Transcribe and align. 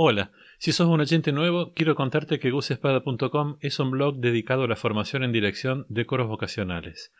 Hola, 0.00 0.30
si 0.58 0.70
sos 0.70 0.86
un 0.86 1.00
oyente 1.00 1.32
nuevo, 1.32 1.72
quiero 1.74 1.96
contarte 1.96 2.38
que 2.38 2.52
gusespada.com 2.52 3.56
es 3.60 3.80
un 3.80 3.90
blog 3.90 4.18
dedicado 4.18 4.62
a 4.62 4.68
la 4.68 4.76
formación 4.76 5.24
en 5.24 5.32
dirección 5.32 5.86
de 5.88 6.06
coros 6.06 6.28
vocacionales. 6.28 7.12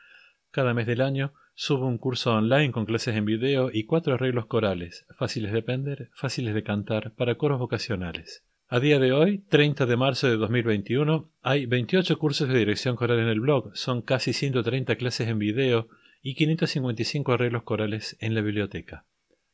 Cada 0.52 0.75
mes 0.75 0.86
del 0.86 1.00
año 1.00 1.33
subo 1.54 1.88
un 1.88 1.99
curso 1.99 2.33
online 2.33 2.70
con 2.70 2.86
clases 2.86 3.17
en 3.17 3.25
video 3.25 3.70
y 3.72 3.83
cuatro 3.83 4.14
arreglos 4.14 4.46
corales, 4.46 5.06
fáciles 5.18 5.50
de 5.50 5.58
aprender, 5.58 6.10
fáciles 6.14 6.54
de 6.54 6.62
cantar, 6.62 7.14
para 7.17 7.34
coros 7.34 7.58
vocacionales. 7.58 8.45
A 8.69 8.79
día 8.79 9.01
de 9.01 9.11
hoy, 9.11 9.39
30 9.49 9.85
de 9.85 9.97
marzo 9.97 10.29
de 10.29 10.37
2021, 10.37 11.29
hay 11.43 11.67
28 11.67 12.17
cursos 12.17 12.49
de 12.49 12.61
dirección 12.61 12.95
coral 12.95 13.19
en 13.19 13.27
el 13.27 13.41
blog, 13.41 13.77
son 13.77 14.03
casi 14.03 14.33
130 14.33 14.95
clases 14.95 15.27
en 15.27 15.41
video 15.41 15.89
y 16.23 16.37
555 16.37 17.33
arreglos 17.33 17.65
corales 17.65 18.17
en 18.21 18.37
la 18.37 18.41
biblioteca. 18.41 19.05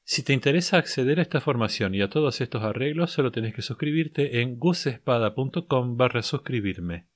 Si 0.07 0.23
te 0.23 0.35
interesa 0.35 0.77
acceder 0.77 1.19
a 1.19 1.23
esta 1.23 1.41
formación 1.41 1.95
y 1.95 2.03
a 2.03 2.11
todos 2.11 2.43
estos 2.43 2.63
arreglos, 2.63 3.11
solo 3.11 3.33
tenés 3.33 3.55
que 3.55 3.63
suscribirte 3.63 4.43
en 4.43 4.59
gusespada.com 4.59 5.97
barra 5.97 6.23
suscribirme. 6.23 7.07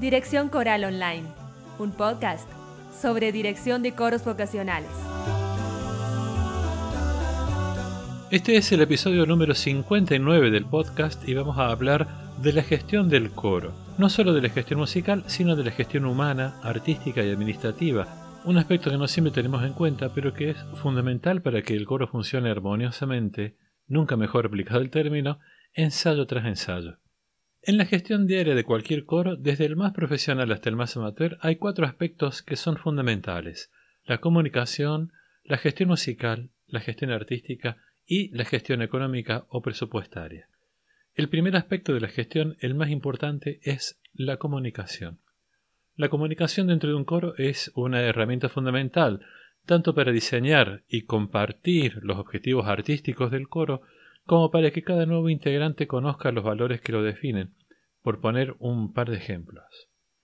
Dirección 0.00 0.48
Coral 0.48 0.84
Online, 0.84 1.24
un 1.78 1.92
podcast 1.92 2.48
sobre 2.98 3.30
dirección 3.30 3.82
de 3.82 3.92
coros 3.92 4.24
vocacionales. 4.24 4.88
Este 8.30 8.56
es 8.56 8.72
el 8.72 8.80
episodio 8.80 9.26
número 9.26 9.52
59 9.52 10.50
del 10.50 10.64
podcast 10.64 11.28
y 11.28 11.34
vamos 11.34 11.58
a 11.58 11.68
hablar 11.68 12.08
de 12.38 12.54
la 12.54 12.62
gestión 12.62 13.10
del 13.10 13.30
coro. 13.30 13.74
No 13.98 14.08
solo 14.08 14.32
de 14.32 14.40
la 14.40 14.48
gestión 14.48 14.80
musical, 14.80 15.24
sino 15.26 15.56
de 15.56 15.64
la 15.64 15.72
gestión 15.72 16.06
humana, 16.06 16.58
artística 16.62 17.22
y 17.22 17.30
administrativa 17.30 18.21
un 18.44 18.58
aspecto 18.58 18.90
que 18.90 18.98
no 18.98 19.06
siempre 19.06 19.32
tenemos 19.32 19.64
en 19.64 19.72
cuenta, 19.72 20.12
pero 20.12 20.34
que 20.34 20.50
es 20.50 20.56
fundamental 20.74 21.42
para 21.42 21.62
que 21.62 21.74
el 21.74 21.86
coro 21.86 22.08
funcione 22.08 22.50
armoniosamente, 22.50 23.56
nunca 23.86 24.16
mejor 24.16 24.46
aplicado 24.46 24.80
el 24.80 24.90
término, 24.90 25.38
ensayo 25.72 26.26
tras 26.26 26.46
ensayo. 26.46 26.98
En 27.62 27.76
la 27.76 27.86
gestión 27.86 28.26
diaria 28.26 28.56
de 28.56 28.64
cualquier 28.64 29.04
coro, 29.04 29.36
desde 29.36 29.66
el 29.66 29.76
más 29.76 29.92
profesional 29.92 30.50
hasta 30.50 30.68
el 30.68 30.76
más 30.76 30.96
amateur, 30.96 31.38
hay 31.40 31.56
cuatro 31.56 31.86
aspectos 31.86 32.42
que 32.42 32.56
son 32.56 32.76
fundamentales. 32.76 33.70
La 34.04 34.18
comunicación, 34.18 35.12
la 35.44 35.58
gestión 35.58 35.90
musical, 35.90 36.50
la 36.66 36.80
gestión 36.80 37.12
artística 37.12 37.76
y 38.04 38.36
la 38.36 38.44
gestión 38.44 38.82
económica 38.82 39.46
o 39.48 39.62
presupuestaria. 39.62 40.48
El 41.14 41.28
primer 41.28 41.54
aspecto 41.54 41.94
de 41.94 42.00
la 42.00 42.08
gestión, 42.08 42.56
el 42.60 42.74
más 42.74 42.90
importante, 42.90 43.60
es 43.62 44.00
la 44.12 44.38
comunicación. 44.38 45.20
La 45.94 46.08
comunicación 46.08 46.68
dentro 46.68 46.88
de 46.88 46.96
un 46.96 47.04
coro 47.04 47.34
es 47.36 47.70
una 47.74 48.00
herramienta 48.00 48.48
fundamental, 48.48 49.20
tanto 49.66 49.94
para 49.94 50.10
diseñar 50.10 50.84
y 50.88 51.02
compartir 51.02 51.98
los 52.02 52.18
objetivos 52.18 52.66
artísticos 52.66 53.30
del 53.30 53.48
coro, 53.48 53.82
como 54.24 54.50
para 54.50 54.70
que 54.70 54.82
cada 54.82 55.04
nuevo 55.04 55.28
integrante 55.28 55.86
conozca 55.86 56.32
los 56.32 56.44
valores 56.44 56.80
que 56.80 56.92
lo 56.92 57.02
definen, 57.02 57.54
por 58.02 58.20
poner 58.20 58.54
un 58.58 58.92
par 58.92 59.10
de 59.10 59.16
ejemplos. 59.16 59.64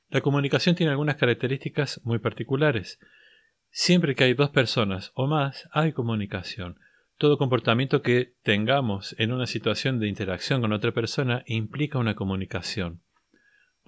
La 0.09 0.23
comunicación 0.23 0.75
tiene 0.75 0.91
algunas 0.93 1.17
características 1.17 2.01
muy 2.03 2.19
particulares. 2.19 2.99
Siempre 3.71 4.15
que 4.15 4.25
hay 4.25 4.33
dos 4.33 4.51
personas 4.51 5.13
o 5.15 5.27
más, 5.27 5.69
hay 5.73 5.93
comunicación. 5.93 6.79
Todo 7.19 7.37
comportamiento 7.37 8.01
que 8.01 8.33
tengamos 8.43 9.15
en 9.19 9.33
una 9.33 9.47
situación 9.47 10.01
de 10.01 10.09
interacción 10.09 10.63
con 10.63 10.73
otra 10.73 10.93
persona 10.93 11.43
implica 11.47 11.99
una 11.99 12.15
comunicación. 12.15 13.03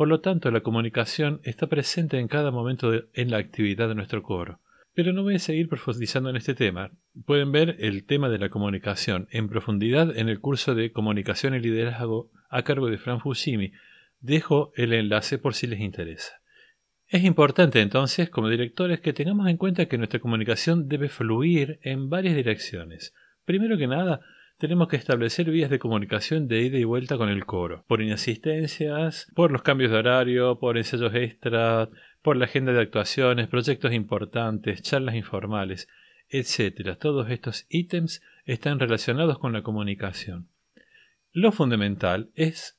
Por 0.01 0.09
lo 0.09 0.23
tanto, 0.23 0.51
la 0.51 0.63
comunicación 0.63 1.43
está 1.45 1.67
presente 1.67 2.19
en 2.19 2.27
cada 2.27 2.51
momento 2.51 2.91
en 3.13 3.31
la 3.31 3.37
actividad 3.37 3.87
de 3.87 3.95
nuestro 3.95 4.23
coro. 4.23 4.59
Pero 4.95 5.13
no 5.13 5.23
voy 5.23 5.35
a 5.35 5.39
seguir 5.39 5.69
profundizando 5.69 6.31
en 6.31 6.37
este 6.37 6.55
tema. 6.55 6.91
Pueden 7.27 7.53
ver 7.53 7.77
el 7.81 8.07
tema 8.07 8.31
de 8.31 8.39
la 8.39 8.49
comunicación 8.49 9.29
en 9.31 9.51
profundidad 9.51 10.17
en 10.17 10.31
el 10.31 10.41
curso 10.41 10.75
de 10.75 10.91
Comunicación 10.91 11.55
y 11.55 11.61
Liderazgo 11.61 12.31
a 12.49 12.63
cargo 12.63 12.87
de 12.87 12.97
Fran 12.97 13.21
Fushimi. 13.21 13.73
Dejo 14.21 14.73
el 14.75 14.95
enlace 14.95 15.37
por 15.37 15.53
si 15.53 15.67
les 15.67 15.81
interesa. 15.81 16.33
Es 17.07 17.23
importante 17.23 17.83
entonces, 17.83 18.31
como 18.31 18.49
directores, 18.49 19.01
que 19.01 19.13
tengamos 19.13 19.51
en 19.51 19.59
cuenta 19.59 19.85
que 19.85 19.99
nuestra 19.99 20.19
comunicación 20.19 20.89
debe 20.89 21.11
fluir 21.11 21.79
en 21.83 22.09
varias 22.09 22.37
direcciones. 22.37 23.13
Primero 23.45 23.77
que 23.77 23.87
nada, 23.87 24.23
tenemos 24.61 24.89
que 24.89 24.97
establecer 24.97 25.51
vías 25.51 25.71
de 25.71 25.79
comunicación 25.79 26.47
de 26.47 26.61
ida 26.61 26.77
y 26.77 26.85
vuelta 26.85 27.17
con 27.17 27.31
el 27.31 27.47
coro, 27.47 27.83
por 27.89 28.03
inasistencias, 28.03 29.33
por 29.35 29.51
los 29.51 29.63
cambios 29.63 29.91
de 29.91 29.97
horario, 29.97 30.59
por 30.59 30.77
ensayos 30.77 31.15
extra, 31.15 31.89
por 32.21 32.37
la 32.37 32.45
agenda 32.45 32.75
de 32.75 32.83
actuaciones, 32.83 33.49
proyectos 33.49 33.95
importantes, 33.95 34.83
charlas 34.83 35.15
informales, 35.15 35.89
etc. 36.29 36.95
Todos 37.01 37.31
estos 37.31 37.65
ítems 37.71 38.23
están 38.45 38.79
relacionados 38.79 39.39
con 39.39 39.55
la 39.55 39.63
comunicación. 39.63 40.49
Lo 41.33 41.53
fundamental 41.53 42.29
es 42.35 42.79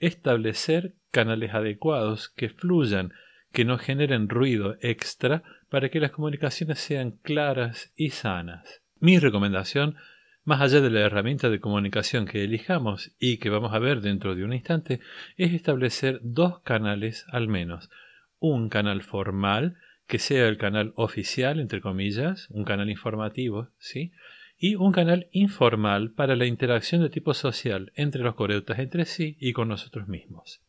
establecer 0.00 0.94
canales 1.10 1.54
adecuados 1.54 2.28
que 2.28 2.50
fluyan, 2.50 3.14
que 3.50 3.64
no 3.64 3.78
generen 3.78 4.28
ruido 4.28 4.76
extra 4.82 5.42
para 5.70 5.88
que 5.88 6.00
las 6.00 6.10
comunicaciones 6.10 6.80
sean 6.80 7.12
claras 7.12 7.94
y 7.96 8.10
sanas. 8.10 8.82
Mi 9.00 9.18
recomendación 9.18 9.96
más 10.44 10.60
allá 10.60 10.80
de 10.80 10.90
la 10.90 11.00
herramienta 11.00 11.48
de 11.48 11.58
comunicación 11.58 12.26
que 12.26 12.44
elijamos 12.44 13.12
y 13.18 13.38
que 13.38 13.50
vamos 13.50 13.72
a 13.72 13.78
ver 13.78 14.00
dentro 14.00 14.34
de 14.34 14.44
un 14.44 14.52
instante, 14.52 15.00
es 15.36 15.52
establecer 15.52 16.20
dos 16.22 16.60
canales 16.60 17.26
al 17.30 17.48
menos. 17.48 17.90
Un 18.38 18.68
canal 18.68 19.02
formal, 19.02 19.76
que 20.06 20.18
sea 20.18 20.46
el 20.48 20.58
canal 20.58 20.92
oficial, 20.96 21.60
entre 21.60 21.80
comillas, 21.80 22.48
un 22.50 22.64
canal 22.64 22.90
informativo, 22.90 23.70
¿sí? 23.78 24.12
Y 24.58 24.74
un 24.74 24.92
canal 24.92 25.28
informal 25.32 26.12
para 26.12 26.36
la 26.36 26.46
interacción 26.46 27.02
de 27.02 27.10
tipo 27.10 27.32
social 27.32 27.90
entre 27.94 28.22
los 28.22 28.34
coreutas 28.34 28.78
entre 28.78 29.06
sí 29.06 29.36
y 29.40 29.52
con 29.52 29.68
nosotros 29.68 30.08
mismos. 30.08 30.60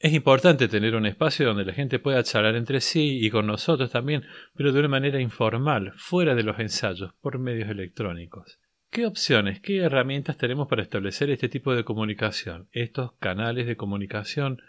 Es 0.00 0.12
importante 0.14 0.66
tener 0.66 0.96
un 0.96 1.06
espacio 1.06 1.46
donde 1.46 1.64
la 1.64 1.74
gente 1.74 1.98
pueda 1.98 2.22
charlar 2.22 2.56
entre 2.56 2.80
sí 2.80 3.18
y 3.20 3.30
con 3.30 3.46
nosotros 3.46 3.90
también, 3.90 4.24
pero 4.54 4.72
de 4.72 4.80
una 4.80 4.88
manera 4.88 5.20
informal, 5.20 5.92
fuera 5.94 6.34
de 6.34 6.42
los 6.42 6.58
ensayos, 6.58 7.12
por 7.20 7.38
medios 7.38 7.68
electrónicos. 7.68 8.58
¿Qué 8.90 9.06
opciones, 9.06 9.60
qué 9.60 9.76
herramientas 9.76 10.36
tenemos 10.36 10.66
para 10.66 10.82
establecer 10.82 11.30
este 11.30 11.48
tipo 11.48 11.76
de 11.76 11.84
comunicación, 11.84 12.66
estos 12.72 13.12
canales 13.20 13.68
de 13.68 13.76
comunicación 13.76 14.60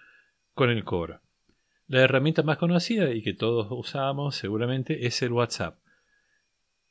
con 0.53 0.69
el 0.69 0.83
coro? 0.83 1.21
La 1.87 2.01
herramienta 2.01 2.43
más 2.43 2.59
conocida 2.59 3.11
y 3.15 3.23
que 3.23 3.33
todos 3.33 3.65
usamos 3.71 4.35
seguramente 4.35 5.07
es 5.07 5.23
el 5.23 5.31
WhatsApp. 5.31 5.79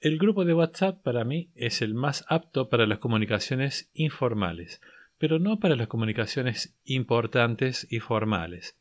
El 0.00 0.18
grupo 0.18 0.44
de 0.44 0.54
WhatsApp 0.54 1.04
para 1.04 1.22
mí 1.22 1.52
es 1.54 1.82
el 1.82 1.94
más 1.94 2.24
apto 2.28 2.68
para 2.68 2.84
las 2.88 2.98
comunicaciones 2.98 3.92
informales, 3.94 4.80
pero 5.16 5.38
no 5.38 5.60
para 5.60 5.76
las 5.76 5.86
comunicaciones 5.86 6.76
importantes 6.82 7.86
y 7.92 8.00
formales. 8.00 8.76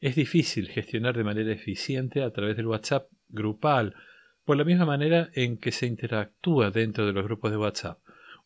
Es 0.00 0.14
difícil 0.14 0.68
gestionar 0.68 1.16
de 1.16 1.24
manera 1.24 1.52
eficiente 1.52 2.22
a 2.22 2.30
través 2.30 2.56
del 2.56 2.68
WhatsApp 2.68 3.08
grupal 3.28 3.96
por 4.44 4.56
la 4.56 4.64
misma 4.64 4.86
manera 4.86 5.30
en 5.34 5.56
que 5.56 5.72
se 5.72 5.86
interactúa 5.86 6.70
dentro 6.70 7.06
de 7.06 7.12
los 7.12 7.24
grupos 7.24 7.50
de 7.50 7.56
WhatsApp. 7.56 7.98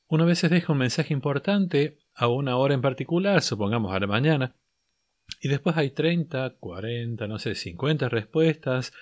Uno 0.08 0.24
a 0.24 0.26
veces 0.26 0.50
deja 0.50 0.72
un 0.72 0.78
mensaje 0.78 1.12
importante 1.12 1.98
a 2.14 2.28
una 2.28 2.56
hora 2.56 2.74
en 2.74 2.82
particular, 2.82 3.42
supongamos 3.42 3.94
a 3.94 4.00
la 4.00 4.06
mañana, 4.06 4.54
y 5.40 5.48
después 5.48 5.76
hay 5.76 5.90
30, 5.90 6.54
40, 6.60 7.26
no 7.26 7.38
sé, 7.38 7.54
50 7.54 8.08
respuestas 8.08 8.92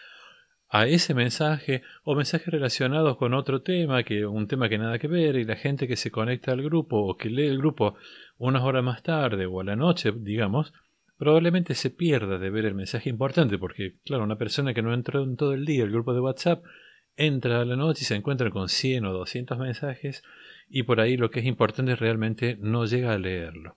a 0.69 0.87
ese 0.87 1.15
mensaje 1.15 1.83
o 2.03 2.15
mensajes 2.15 2.49
relacionados 2.49 3.17
con 3.17 3.35
otro 3.35 3.63
tema, 3.63 4.03
que 4.03 4.27
un 4.27 4.49
tema 4.49 4.69
que 4.69 4.79
nada 4.79 4.99
que 4.99 5.09
ver, 5.09 5.37
y 5.37 5.45
la 5.45 5.57
gente 5.57 5.87
que 5.87 5.97
se 5.97 6.11
conecta 6.11 6.53
al 6.53 6.63
grupo 6.63 6.97
o 6.99 7.17
que 7.17 7.31
lee 7.31 7.47
el 7.47 7.59
grupo 7.59 7.97
unas 8.39 8.63
horas 8.63 8.83
más 8.83 9.03
tarde 9.03 9.47
o 9.47 9.61
a 9.61 9.65
la 9.65 9.77
noche, 9.77 10.13
digamos, 10.17 10.73
probablemente 11.17 11.75
se 11.75 11.91
pierda 11.91 12.39
de 12.39 12.51
ver 12.51 12.65
el 12.65 12.75
mensaje 12.75 13.11
importante, 13.11 13.59
porque, 13.59 13.97
claro, 14.05 14.25
una 14.25 14.39
persona 14.39 14.75
que 14.75 14.83
no 14.83 14.93
entró 14.93 15.23
en 15.23 15.37
todo 15.37 15.55
el 15.55 15.65
día 15.65 15.85
el 15.85 15.93
grupo 15.93 16.15
de 16.15 16.21
WhatsApp 16.21 16.65
entra 17.17 17.61
a 17.61 17.65
la 17.65 17.77
noche 17.77 18.03
y 18.03 18.07
se 18.07 18.17
encuentra 18.17 18.51
con 18.51 18.69
100 18.69 19.05
o 19.05 19.13
200 19.13 19.59
mensajes 19.59 20.23
y 20.69 20.83
por 20.83 21.01
ahí 21.01 21.17
lo 21.17 21.31
que 21.31 21.41
es 21.41 21.47
importante 21.47 21.95
realmente 21.95 22.57
no 22.61 22.87
llega 22.87 23.13
a 23.13 23.19
leerlo. 23.19 23.77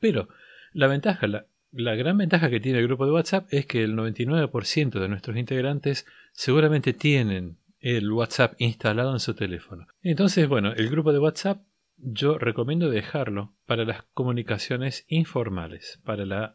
Pero 0.00 0.28
la 0.72 0.86
ventaja, 0.86 1.26
la, 1.26 1.46
la 1.70 1.94
gran 1.94 2.18
ventaja 2.18 2.50
que 2.50 2.60
tiene 2.60 2.78
el 2.78 2.86
grupo 2.86 3.06
de 3.06 3.12
WhatsApp 3.12 3.46
es 3.50 3.66
que 3.66 3.82
el 3.82 3.94
99% 3.94 4.98
de 4.98 5.08
nuestros 5.08 5.36
integrantes 5.36 6.06
seguramente 6.32 6.92
tienen 6.92 7.56
el 7.80 8.10
WhatsApp 8.12 8.54
instalado 8.58 9.12
en 9.12 9.20
su 9.20 9.34
teléfono. 9.34 9.86
Entonces, 10.02 10.48
bueno, 10.48 10.72
el 10.72 10.88
grupo 10.88 11.12
de 11.12 11.18
WhatsApp 11.18 11.62
yo 12.02 12.36
recomiendo 12.36 12.90
dejarlo 12.90 13.52
para 13.64 13.84
las 13.84 14.02
comunicaciones 14.14 15.04
informales, 15.08 16.00
para 16.04 16.26
la 16.26 16.54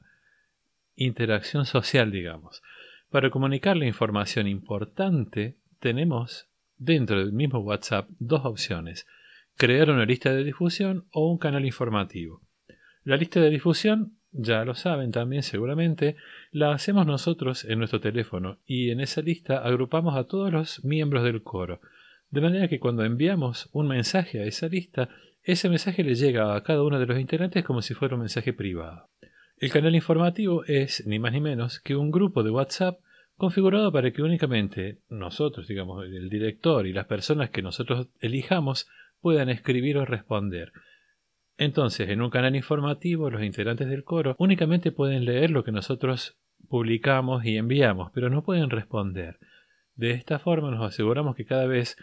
interacción 0.95 1.65
social, 1.65 2.11
digamos. 2.11 2.61
Para 3.09 3.29
comunicar 3.29 3.77
la 3.77 3.85
información 3.85 4.47
importante 4.47 5.55
tenemos 5.79 6.47
dentro 6.77 7.19
del 7.19 7.31
mismo 7.31 7.59
WhatsApp 7.59 8.09
dos 8.19 8.41
opciones, 8.43 9.07
crear 9.55 9.89
una 9.89 10.05
lista 10.05 10.33
de 10.33 10.43
difusión 10.43 11.05
o 11.11 11.31
un 11.31 11.37
canal 11.37 11.65
informativo. 11.65 12.41
La 13.05 13.15
lista 13.15 13.39
de 13.39 13.49
difusión, 13.49 14.17
ya 14.33 14.65
lo 14.65 14.75
saben 14.75 15.11
también 15.11 15.43
seguramente, 15.43 16.17
la 16.51 16.73
hacemos 16.73 17.07
nosotros 17.07 17.63
en 17.63 17.79
nuestro 17.79 18.01
teléfono 18.01 18.59
y 18.65 18.91
en 18.91 18.99
esa 18.99 19.21
lista 19.21 19.59
agrupamos 19.59 20.17
a 20.17 20.25
todos 20.25 20.51
los 20.51 20.83
miembros 20.83 21.23
del 21.23 21.41
coro, 21.41 21.79
De 22.29 22.41
manera 22.41 22.67
que 22.67 22.79
cuando 22.79 23.05
enviamos 23.05 23.69
un 23.71 23.87
mensaje 23.87 24.41
a 24.41 24.45
esa 24.45 24.67
lista, 24.67 25.09
ese 25.43 25.69
mensaje 25.69 26.03
le 26.03 26.15
llega 26.15 26.55
a 26.55 26.63
cada 26.63 26.83
uno 26.83 26.99
de 26.99 27.05
los 27.05 27.19
integrantes 27.19 27.63
como 27.63 27.81
si 27.81 27.93
fuera 27.93 28.15
un 28.15 28.21
mensaje 28.21 28.51
privado. 28.53 29.09
El 29.57 29.71
canal 29.71 29.95
informativo 29.95 30.63
es, 30.65 31.07
ni 31.07 31.19
más 31.19 31.31
ni 31.31 31.41
menos, 31.41 31.79
que 31.79 31.95
un 31.95 32.11
grupo 32.11 32.43
de 32.43 32.51
WhatsApp 32.51 32.99
configurado 33.37 33.91
para 33.91 34.11
que 34.11 34.21
únicamente 34.21 34.99
nosotros, 35.09 35.67
digamos, 35.67 36.05
el 36.05 36.29
director 36.29 36.85
y 36.85 36.93
las 36.93 37.05
personas 37.05 37.49
que 37.49 37.61
nosotros 37.61 38.07
elijamos 38.19 38.87
puedan 39.21 39.49
escribir 39.49 39.97
o 39.97 40.05
responder. 40.05 40.73
Entonces, 41.57 42.09
en 42.09 42.21
un 42.21 42.29
canal 42.29 42.55
informativo, 42.55 43.29
los 43.29 43.41
integrantes 43.41 43.89
del 43.89 44.03
coro 44.03 44.35
únicamente 44.37 44.91
pueden 44.91 45.25
leer 45.25 45.49
lo 45.49 45.63
que 45.63 45.71
nosotros 45.71 46.37
publicamos 46.67 47.45
y 47.45 47.57
enviamos, 47.57 48.11
pero 48.13 48.29
no 48.29 48.43
pueden 48.43 48.69
responder. 48.69 49.39
De 49.95 50.11
esta 50.11 50.37
forma 50.39 50.69
nos 50.69 50.85
aseguramos 50.85 51.35
que 51.35 51.45
cada 51.45 51.65
vez 51.65 51.97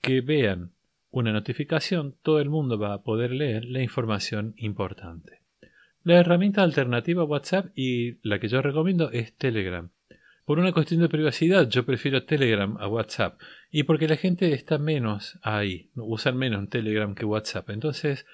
que 0.00 0.20
vean 0.20 0.72
una 1.10 1.32
notificación, 1.32 2.16
todo 2.22 2.40
el 2.40 2.50
mundo 2.50 2.78
va 2.78 2.94
a 2.94 3.02
poder 3.02 3.32
leer 3.32 3.64
la 3.64 3.82
información 3.82 4.54
importante. 4.56 5.40
La 6.04 6.18
herramienta 6.18 6.62
alternativa 6.62 7.22
a 7.22 7.26
WhatsApp 7.26 7.66
y 7.74 8.18
la 8.26 8.38
que 8.38 8.48
yo 8.48 8.62
recomiendo 8.62 9.10
es 9.10 9.34
Telegram. 9.36 9.90
Por 10.44 10.58
una 10.58 10.72
cuestión 10.72 11.00
de 11.00 11.10
privacidad, 11.10 11.68
yo 11.68 11.84
prefiero 11.84 12.24
Telegram 12.24 12.76
a 12.78 12.88
WhatsApp 12.88 13.38
y 13.70 13.82
porque 13.82 14.08
la 14.08 14.16
gente 14.16 14.54
está 14.54 14.78
menos 14.78 15.38
ahí, 15.42 15.90
usan 15.94 16.38
menos 16.38 16.68
Telegram 16.70 17.14
que 17.14 17.26
WhatsApp. 17.26 17.68
Entonces, 17.68 18.24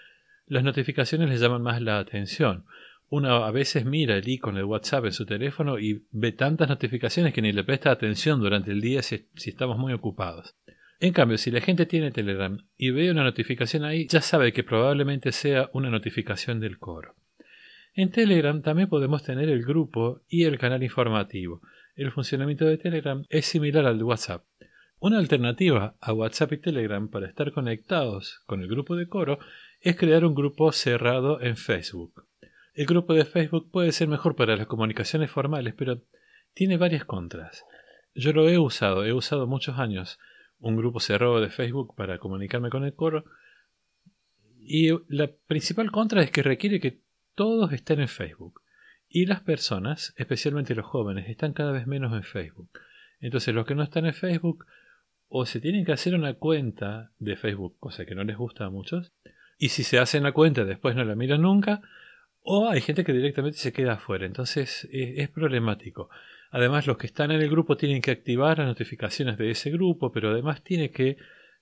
las 0.46 0.62
notificaciones 0.62 1.28
les 1.28 1.40
llaman 1.40 1.62
más 1.62 1.82
la 1.82 1.98
atención. 1.98 2.66
Uno 3.08 3.44
a 3.44 3.50
veces 3.50 3.84
mira 3.84 4.16
el 4.16 4.28
icono 4.28 4.58
de 4.58 4.64
WhatsApp 4.64 5.06
en 5.06 5.12
su 5.12 5.26
teléfono 5.26 5.78
y 5.78 6.04
ve 6.10 6.32
tantas 6.32 6.68
notificaciones 6.68 7.32
que 7.32 7.42
ni 7.42 7.52
le 7.52 7.64
presta 7.64 7.90
atención 7.90 8.40
durante 8.40 8.70
el 8.70 8.80
día 8.80 9.02
si, 9.02 9.26
estamos 9.34 9.78
muy 9.78 9.92
ocupados. 9.92 10.54
En 11.04 11.12
cambio, 11.12 11.36
si 11.36 11.50
la 11.50 11.60
gente 11.60 11.84
tiene 11.84 12.12
Telegram 12.12 12.58
y 12.78 12.90
ve 12.90 13.10
una 13.10 13.24
notificación 13.24 13.84
ahí, 13.84 14.06
ya 14.08 14.22
sabe 14.22 14.54
que 14.54 14.64
probablemente 14.64 15.32
sea 15.32 15.68
una 15.74 15.90
notificación 15.90 16.60
del 16.60 16.78
coro. 16.78 17.14
En 17.92 18.10
Telegram 18.10 18.62
también 18.62 18.88
podemos 18.88 19.22
tener 19.22 19.50
el 19.50 19.66
grupo 19.66 20.22
y 20.28 20.44
el 20.44 20.58
canal 20.58 20.82
informativo. 20.82 21.60
El 21.94 22.10
funcionamiento 22.10 22.64
de 22.64 22.78
Telegram 22.78 23.22
es 23.28 23.44
similar 23.44 23.84
al 23.84 23.98
de 23.98 24.04
WhatsApp. 24.04 24.46
Una 24.98 25.18
alternativa 25.18 25.94
a 26.00 26.14
WhatsApp 26.14 26.54
y 26.54 26.56
Telegram 26.56 27.06
para 27.10 27.26
estar 27.26 27.52
conectados 27.52 28.40
con 28.46 28.62
el 28.62 28.68
grupo 28.68 28.96
de 28.96 29.06
coro 29.06 29.38
es 29.82 29.96
crear 29.96 30.24
un 30.24 30.34
grupo 30.34 30.72
cerrado 30.72 31.38
en 31.42 31.58
Facebook. 31.58 32.24
El 32.72 32.86
grupo 32.86 33.12
de 33.12 33.26
Facebook 33.26 33.70
puede 33.70 33.92
ser 33.92 34.08
mejor 34.08 34.36
para 34.36 34.56
las 34.56 34.68
comunicaciones 34.68 35.30
formales, 35.30 35.74
pero 35.76 36.00
tiene 36.54 36.78
varias 36.78 37.04
contras. 37.04 37.66
Yo 38.14 38.32
lo 38.32 38.48
he 38.48 38.56
usado, 38.56 39.04
he 39.04 39.12
usado 39.12 39.46
muchos 39.46 39.78
años 39.78 40.18
un 40.64 40.76
grupo 40.76 41.00
cerrado 41.00 41.40
de 41.40 41.50
Facebook 41.50 41.94
para 41.94 42.18
comunicarme 42.18 42.70
con 42.70 42.84
el 42.84 42.94
coro, 42.94 43.24
y 44.60 44.90
la 45.08 45.30
principal 45.46 45.90
contra 45.90 46.22
es 46.22 46.30
que 46.30 46.42
requiere 46.42 46.80
que 46.80 47.00
todos 47.34 47.72
estén 47.72 48.00
en 48.00 48.08
Facebook. 48.08 48.62
Y 49.08 49.26
las 49.26 49.40
personas, 49.40 50.14
especialmente 50.16 50.74
los 50.74 50.86
jóvenes, 50.86 51.28
están 51.28 51.52
cada 51.52 51.70
vez 51.70 51.86
menos 51.86 52.12
en 52.14 52.24
Facebook. 52.24 52.68
Entonces 53.20 53.54
los 53.54 53.66
que 53.66 53.74
no 53.74 53.82
están 53.82 54.06
en 54.06 54.14
Facebook 54.14 54.66
o 55.28 55.46
se 55.46 55.60
tienen 55.60 55.84
que 55.84 55.92
hacer 55.92 56.14
una 56.14 56.34
cuenta 56.34 57.10
de 57.18 57.36
Facebook, 57.36 57.76
cosa 57.78 58.04
que 58.06 58.14
no 58.14 58.24
les 58.24 58.36
gusta 58.36 58.64
a 58.64 58.70
muchos, 58.70 59.12
y 59.58 59.68
si 59.68 59.84
se 59.84 59.98
hacen 59.98 60.22
la 60.22 60.32
cuenta 60.32 60.64
después 60.64 60.96
no 60.96 61.04
la 61.04 61.14
miran 61.14 61.42
nunca, 61.42 61.82
o 62.42 62.68
hay 62.68 62.80
gente 62.80 63.04
que 63.04 63.12
directamente 63.12 63.58
se 63.58 63.72
queda 63.72 63.94
afuera. 63.94 64.26
Entonces 64.26 64.88
es, 64.90 65.28
problemático. 65.30 66.10
Además, 66.54 66.86
los 66.86 66.96
que 66.96 67.08
están 67.08 67.32
en 67.32 67.40
el 67.40 67.50
grupo 67.50 67.76
tienen 67.76 68.00
que 68.00 68.12
activar 68.12 68.58
las 68.58 68.68
notificaciones 68.68 69.36
de 69.36 69.50
ese 69.50 69.70
grupo, 69.70 70.12
pero 70.12 70.30
además 70.30 70.62
tienen 70.62 70.92
que, 70.92 71.16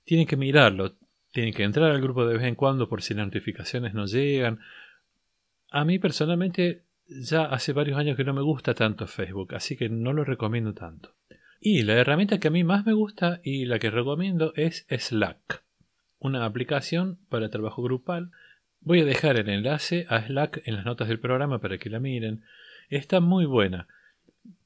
que 0.05 0.37
mirarlo. 0.37 0.97
Tienen 1.33 1.55
que 1.55 1.63
entrar 1.63 1.91
al 1.91 2.03
grupo 2.03 2.27
de 2.27 2.35
vez 2.35 2.45
en 2.45 2.55
cuando 2.55 2.91
por 2.91 3.01
si 3.01 3.15
las 3.15 3.25
notificaciones 3.25 3.95
no 3.95 4.05
llegan. 4.05 4.61
A 5.71 5.87
mí 5.87 5.99
personalmente 5.99 6.83
ya 7.09 7.47
hace 7.47 7.73
varios 7.73 7.99
años 7.99 8.19
que 8.19 8.25
no 8.25 8.35
me 8.35 8.43
gusta 8.43 8.75
tanto 8.75 9.07
Facebook, 9.07 9.55
así 9.55 9.79
que 9.79 9.89
no 9.89 10.13
lo 10.13 10.25
recomiendo 10.25 10.75
tanto. 10.75 11.15
Y 11.59 11.83
la 11.85 11.95
herramienta 11.95 12.39
que 12.39 12.49
a 12.49 12.51
mí 12.51 12.63
más 12.63 12.85
me 12.85 12.93
gusta 12.93 13.41
y 13.43 13.65
la 13.65 13.79
que 13.79 13.91
recomiendo 13.91 14.53
es 14.57 14.85
Slack 14.91 15.63
una 16.23 16.45
aplicación 16.45 17.19
para 17.29 17.51
trabajo 17.51 17.83
grupal. 17.83 18.31
Voy 18.81 19.01
a 19.01 19.05
dejar 19.05 19.37
el 19.39 19.49
enlace 19.49 20.07
a 20.09 20.23
Slack 20.23 20.63
en 20.67 20.77
las 20.77 20.85
notas 20.85 21.09
del 21.09 21.19
programa 21.19 21.61
para 21.61 21.79
que 21.79 21.91
la 21.91 21.99
miren. 21.99 22.45
Está 22.89 23.21
muy 23.21 23.45
buena. 23.45 23.89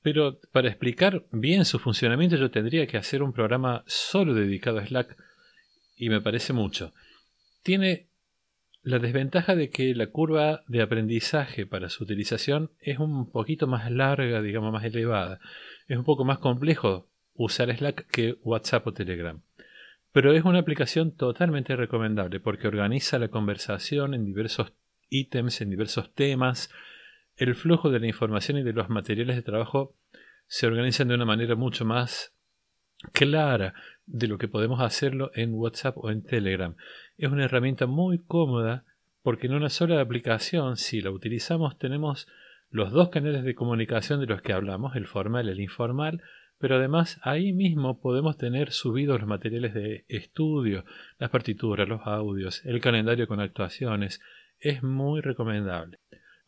Pero 0.03 0.39
para 0.53 0.69
explicar 0.69 1.25
bien 1.33 1.65
su 1.65 1.79
funcionamiento 1.79 2.37
yo 2.37 2.51
tendría 2.51 2.87
que 2.87 2.97
hacer 2.97 3.23
un 3.23 3.33
programa 3.33 3.83
solo 3.87 4.35
dedicado 4.35 4.79
a 4.79 4.87
Slack 4.87 5.17
y 5.97 6.09
me 6.09 6.21
parece 6.21 6.53
mucho. 6.53 6.93
Tiene 7.63 8.07
la 8.83 9.01
desventaja 9.01 9.57
de 9.57 9.69
que 9.69 9.95
la 9.97 10.07
curva 10.07 10.63
de 10.69 10.81
aprendizaje 10.81 11.67
para 11.67 11.89
su 11.89 12.05
utilización 12.05 12.71
es 12.79 13.01
un 13.01 13.31
poquito 13.33 13.67
más 13.67 13.91
larga, 13.91 14.41
digamos 14.41 14.73
más 14.73 14.85
elevada. 14.85 15.41
Es 15.89 15.99
un 15.99 16.05
poco 16.05 16.25
más 16.25 16.39
complejo 16.39 17.09
usar 17.35 17.77
Slack 17.77 18.07
que 18.07 18.37
WhatsApp 18.45 18.87
o 18.87 18.93
Telegram. 18.93 19.41
Pero 20.13 20.33
es 20.33 20.45
una 20.45 20.61
aplicación 20.61 21.17
totalmente 21.17 21.75
recomendable 21.75 22.39
porque 22.39 22.69
organiza 22.69 23.19
la 23.19 23.29
conversación 23.29 24.15
en 24.15 24.25
diversos 24.25 24.73
ítems, 25.11 25.61
en 25.61 25.71
diversos 25.71 26.15
temas. 26.15 26.71
El 27.37 27.55
flujo 27.55 27.91
de 27.91 28.01
la 28.01 28.07
información 28.07 28.57
y 28.57 28.63
de 28.63 28.73
los 28.73 28.89
materiales 28.89 29.37
de 29.37 29.43
trabajo 29.43 29.95
se 30.47 30.67
organizan 30.67 31.09
de 31.09 31.17
una 31.17 31.27
manera 31.27 31.55
mucho 31.55 31.85
más 31.85 32.35
clara 33.13 33.75
de 34.07 34.27
lo 34.27 34.39
que 34.39 34.49
podemos 34.49 34.81
hacerlo 34.81 35.31
en 35.35 35.53
WhatsApp 35.53 35.99
o 35.99 36.11
en 36.11 36.25
Telegram. 36.25 36.75
Es 37.19 37.31
una 37.31 37.45
herramienta 37.45 37.85
muy 37.87 38.23
cómoda 38.23 38.85
porque 39.23 39.49
en 39.49 39.53
una 39.53 39.69
sola 39.69 40.01
aplicación, 40.01 40.79
si 40.79 41.03
la 41.03 41.11
utilizamos, 41.11 41.77
tenemos 41.77 42.27
los 42.71 42.91
dos 42.91 43.11
canales 43.11 43.45
de 43.45 43.55
comunicación 43.55 44.21
de 44.21 44.27
los 44.27 44.41
que 44.41 44.55
hablamos, 44.55 44.97
el 44.97 45.07
formal 45.07 45.47
y 45.49 45.51
el 45.51 45.61
informal, 45.61 46.23
pero 46.59 46.77
además 46.77 47.21
ahí 47.23 47.53
mismo 47.53 48.01
podemos 48.01 48.39
tener 48.39 48.73
subidos 48.73 49.21
los 49.21 49.29
materiales 49.29 49.75
de 49.75 50.07
estudio, 50.09 50.87
las 51.19 51.29
partituras, 51.29 51.87
los 51.87 52.01
audios, 52.07 52.65
el 52.65 52.81
calendario 52.81 53.29
con 53.29 53.41
actuaciones. 53.41 54.23
Es 54.59 54.83
muy 54.83 55.21
recomendable. 55.21 55.99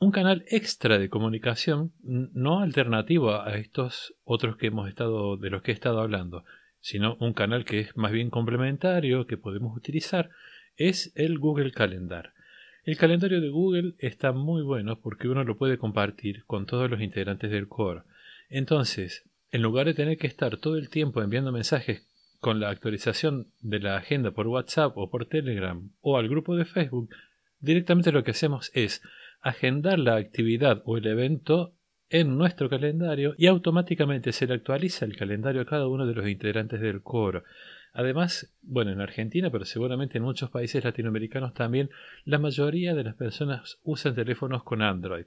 Un 0.00 0.12
canal 0.12 0.44
extra 0.48 0.96
de 1.00 1.08
comunicación, 1.08 1.92
no 2.04 2.60
alternativo 2.60 3.32
a 3.32 3.56
estos 3.56 4.14
otros 4.22 4.56
que 4.56 4.68
hemos 4.68 4.88
estado, 4.88 5.36
de 5.36 5.50
los 5.50 5.62
que 5.62 5.72
he 5.72 5.74
estado 5.74 6.00
hablando, 6.00 6.44
sino 6.80 7.16
un 7.18 7.32
canal 7.32 7.64
que 7.64 7.80
es 7.80 7.96
más 7.96 8.12
bien 8.12 8.30
complementario, 8.30 9.26
que 9.26 9.36
podemos 9.36 9.76
utilizar, 9.76 10.30
es 10.76 11.10
el 11.16 11.40
Google 11.40 11.72
Calendar. 11.72 12.32
El 12.84 12.96
calendario 12.96 13.40
de 13.40 13.48
Google 13.48 13.94
está 13.98 14.30
muy 14.30 14.62
bueno 14.62 15.00
porque 15.00 15.26
uno 15.26 15.42
lo 15.42 15.58
puede 15.58 15.78
compartir 15.78 16.44
con 16.44 16.66
todos 16.66 16.88
los 16.88 17.00
integrantes 17.00 17.50
del 17.50 17.66
core. 17.66 18.02
Entonces, 18.48 19.24
en 19.50 19.62
lugar 19.62 19.86
de 19.86 19.94
tener 19.94 20.16
que 20.16 20.28
estar 20.28 20.58
todo 20.58 20.76
el 20.76 20.90
tiempo 20.90 21.22
enviando 21.22 21.50
mensajes 21.50 22.06
con 22.38 22.60
la 22.60 22.70
actualización 22.70 23.48
de 23.62 23.80
la 23.80 23.96
agenda 23.96 24.30
por 24.30 24.46
WhatsApp 24.46 24.96
o 24.96 25.10
por 25.10 25.26
Telegram 25.26 25.90
o 26.00 26.18
al 26.18 26.28
grupo 26.28 26.54
de 26.54 26.66
Facebook, 26.66 27.10
directamente 27.58 28.12
lo 28.12 28.22
que 28.22 28.30
hacemos 28.30 28.70
es 28.74 29.02
agendar 29.40 29.98
la 29.98 30.16
actividad 30.16 30.82
o 30.84 30.96
el 30.96 31.06
evento 31.06 31.74
en 32.10 32.38
nuestro 32.38 32.70
calendario 32.70 33.34
y 33.36 33.46
automáticamente 33.46 34.32
se 34.32 34.46
le 34.46 34.54
actualiza 34.54 35.04
el 35.04 35.16
calendario 35.16 35.60
a 35.60 35.66
cada 35.66 35.88
uno 35.88 36.06
de 36.06 36.14
los 36.14 36.28
integrantes 36.28 36.80
del 36.80 37.02
coro. 37.02 37.44
Además, 37.92 38.54
bueno, 38.62 38.92
en 38.92 39.00
Argentina, 39.00 39.50
pero 39.50 39.64
seguramente 39.64 40.18
en 40.18 40.24
muchos 40.24 40.50
países 40.50 40.84
latinoamericanos 40.84 41.54
también, 41.54 41.90
la 42.24 42.38
mayoría 42.38 42.94
de 42.94 43.04
las 43.04 43.14
personas 43.14 43.78
usan 43.82 44.14
teléfonos 44.14 44.62
con 44.62 44.82
Android. 44.82 45.26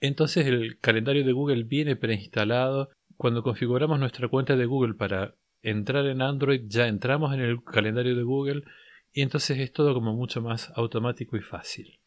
Entonces 0.00 0.46
el 0.46 0.78
calendario 0.80 1.24
de 1.24 1.32
Google 1.32 1.64
viene 1.64 1.96
preinstalado 1.96 2.90
cuando 3.16 3.42
configuramos 3.42 3.98
nuestra 3.98 4.28
cuenta 4.28 4.56
de 4.56 4.66
Google 4.66 4.94
para 4.94 5.34
entrar 5.62 6.06
en 6.06 6.22
Android, 6.22 6.62
ya 6.66 6.88
entramos 6.88 7.34
en 7.34 7.40
el 7.40 7.62
calendario 7.62 8.16
de 8.16 8.22
Google 8.22 8.62
y 9.12 9.22
entonces 9.22 9.58
es 9.58 9.72
todo 9.72 9.92
como 9.92 10.14
mucho 10.14 10.40
más 10.40 10.72
automático 10.74 11.36
y 11.36 11.42
fácil. 11.42 11.99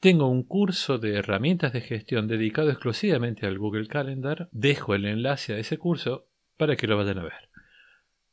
Tengo 0.00 0.28
un 0.28 0.44
curso 0.44 0.98
de 0.98 1.14
herramientas 1.14 1.72
de 1.72 1.80
gestión 1.80 2.28
dedicado 2.28 2.70
exclusivamente 2.70 3.46
al 3.46 3.58
Google 3.58 3.88
Calendar. 3.88 4.48
Dejo 4.52 4.94
el 4.94 5.04
enlace 5.04 5.54
a 5.54 5.58
ese 5.58 5.76
curso 5.76 6.28
para 6.56 6.76
que 6.76 6.86
lo 6.86 6.96
vayan 6.96 7.18
a 7.18 7.24
ver. 7.24 7.48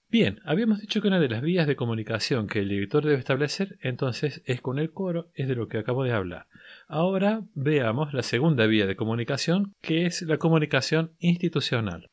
Bien, 0.07 0.39
habíamos 0.45 0.79
dicho 0.79 1.01
que 1.01 1.07
una 1.07 1.19
de 1.19 1.27
las 1.27 1.41
vías 1.41 1.65
de 1.65 1.75
comunicación 1.75 2.45
que 2.45 2.59
el 2.59 2.69
director 2.69 3.03
debe 3.03 3.17
establecer 3.17 3.79
entonces 3.81 4.43
es 4.45 4.61
con 4.61 4.77
el 4.77 4.91
coro, 4.91 5.31
es 5.33 5.47
de 5.47 5.55
lo 5.55 5.67
que 5.67 5.79
acabo 5.79 6.03
de 6.03 6.11
hablar. 6.11 6.45
Ahora 6.87 7.41
veamos 7.55 8.13
la 8.13 8.21
segunda 8.21 8.67
vía 8.67 8.85
de 8.85 8.95
comunicación, 8.95 9.73
que 9.81 10.05
es 10.05 10.21
la 10.21 10.37
comunicación 10.37 11.13
institucional. 11.17 12.11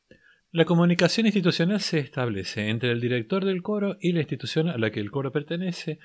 La 0.50 0.64
comunicación 0.64 1.26
institucional 1.26 1.80
se 1.80 1.98
establece 1.98 2.70
entre 2.70 2.90
el 2.90 3.00
director 3.00 3.44
del 3.44 3.62
coro 3.62 3.98
y 4.00 4.12
la 4.12 4.20
institución 4.20 4.68
a 4.68 4.78
la 4.78 4.90
que 4.90 5.00
el 5.00 5.10
coro 5.10 5.30
pertenece, 5.30 5.98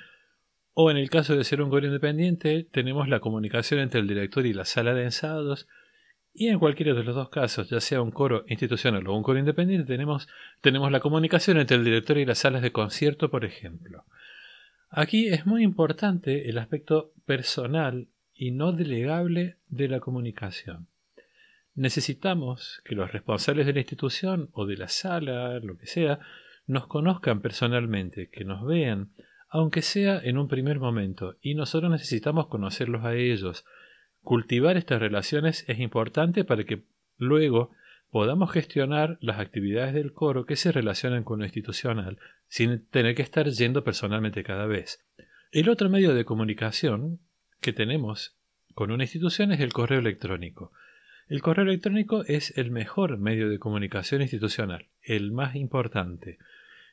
o 0.80 0.92
en 0.92 0.98
el 0.98 1.10
caso 1.10 1.36
de 1.36 1.44
ser 1.44 1.64
un 1.64 1.72
coro 1.72 1.88
independiente, 1.88 2.68
tenemos 2.72 3.10
la 3.10 3.20
comunicación 3.20 3.80
entre 3.80 4.00
el 4.00 4.08
director 4.08 4.46
y 4.46 4.54
la 4.54 4.64
sala 4.64 4.94
de 4.94 5.06
ensayos, 5.06 5.68
Y 6.36 6.50
en 6.50 6.60
cualquiera 6.60 6.94
de 6.94 7.04
los 7.04 7.16
dos 7.16 7.30
casos, 7.30 7.68
ya 7.68 7.82
sea 7.82 8.00
un 8.00 8.12
coro 8.12 8.46
institucional 8.48 9.08
o 9.08 9.16
un 9.16 9.24
coro 9.24 9.40
independiente, 9.40 9.88
tenemos, 9.88 10.28
tenemos 10.62 10.92
la 10.92 11.00
comunicación 11.00 11.58
entre 11.58 11.78
el 11.78 11.84
director 11.84 12.20
y 12.20 12.26
las 12.26 12.38
salas 12.38 12.62
de 12.62 12.72
concierto, 12.72 13.32
por 13.32 13.44
ejemplo. 13.44 14.06
Aquí 14.92 15.30
es 15.30 15.48
muy 15.48 15.64
importante 15.64 16.48
el 16.48 16.60
aspecto 16.60 17.12
personal 17.26 18.08
y 18.36 18.52
no 18.52 18.72
delegable 18.72 19.56
de 19.70 19.88
la 19.88 20.00
comunicación. 20.00 20.86
Necesitamos 21.74 22.84
que 22.86 22.94
los 22.94 23.12
responsables 23.12 23.66
de 23.66 23.74
la 23.74 23.80
institución 23.80 24.52
o 24.54 24.68
de 24.68 24.78
la 24.78 24.90
sala, 24.90 25.58
lo 25.58 25.76
que 25.76 25.88
sea, 25.88 26.20
nos 26.68 26.86
conozcan 26.86 27.42
personalmente, 27.42 28.30
que 28.30 28.46
nos 28.46 28.64
vean, 28.64 29.10
aunque 29.50 29.82
sea 29.82 30.20
en 30.20 30.38
un 30.38 30.48
primer 30.48 30.80
momento, 30.80 31.36
y 31.42 31.56
nosotros 31.56 31.92
necesitamos 31.92 32.48
conocerlos 32.48 33.06
a 33.06 33.16
ellos. 33.16 33.66
Cultivar 34.22 34.78
estas 34.78 35.00
relaciones 35.00 35.64
es 35.68 35.80
importante 35.80 36.44
para 36.44 36.64
que 36.64 36.84
luego 37.18 37.72
podamos 38.12 38.52
gestionar 38.52 39.18
las 39.22 39.40
actividades 39.40 39.94
del 39.94 40.14
coro 40.14 40.46
que 40.46 40.56
se 40.56 40.72
relacionan 40.72 41.24
con 41.24 41.40
lo 41.40 41.46
institucional, 41.46 42.18
sin 42.48 42.86
tener 42.88 43.16
que 43.16 43.22
estar 43.22 43.48
yendo 43.48 43.84
personalmente 43.84 44.44
cada 44.44 44.66
vez. 44.66 45.04
El 45.52 45.70
otro 45.70 45.90
medio 45.90 46.14
de 46.14 46.26
comunicación 46.26 47.20
que 47.62 47.74
tenemos 47.74 48.36
con 48.74 48.92
una 48.92 49.04
institución 49.04 49.52
es 49.52 49.60
el 49.60 49.74
correo 49.74 50.00
electrónico. 50.00 50.72
El 51.30 51.42
correo 51.42 51.66
electrónico 51.66 52.24
es 52.26 52.58
el 52.58 52.72
mejor 52.72 53.18
medio 53.18 53.50
de 53.50 53.60
comunicación 53.60 54.22
institucional, 54.22 54.86
el 55.02 55.32
más 55.32 55.56
importante. 55.56 56.38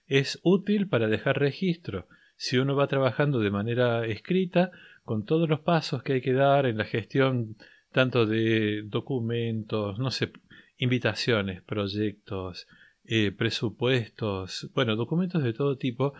Es 0.07 0.41
útil 0.43 0.89
para 0.89 1.09
dejar 1.09 1.39
registro. 1.39 2.09
Si 2.37 2.59
uno 2.59 2.75
va 2.77 2.87
trabajando 2.87 3.41
de 3.41 3.51
manera 3.51 4.07
escrita, 4.07 4.71
con 5.05 5.25
todos 5.25 5.49
los 5.49 5.61
pasos 5.61 6.03
que 6.03 6.15
hay 6.15 6.21
que 6.21 6.33
dar 6.33 6.67
en 6.67 6.79
la 6.79 6.85
gestión 6.85 7.57
tanto 7.93 8.27
de 8.27 8.83
documentos, 8.87 9.99
no 9.99 10.11
sé, 10.11 10.33
invitaciones, 10.79 11.63
proyectos, 11.63 12.67
eh, 13.05 13.33
presupuestos, 13.33 14.71
bueno, 14.75 14.97
documentos 14.97 15.43
de 15.43 15.53
todo 15.53 15.77
tipo. 15.77 16.15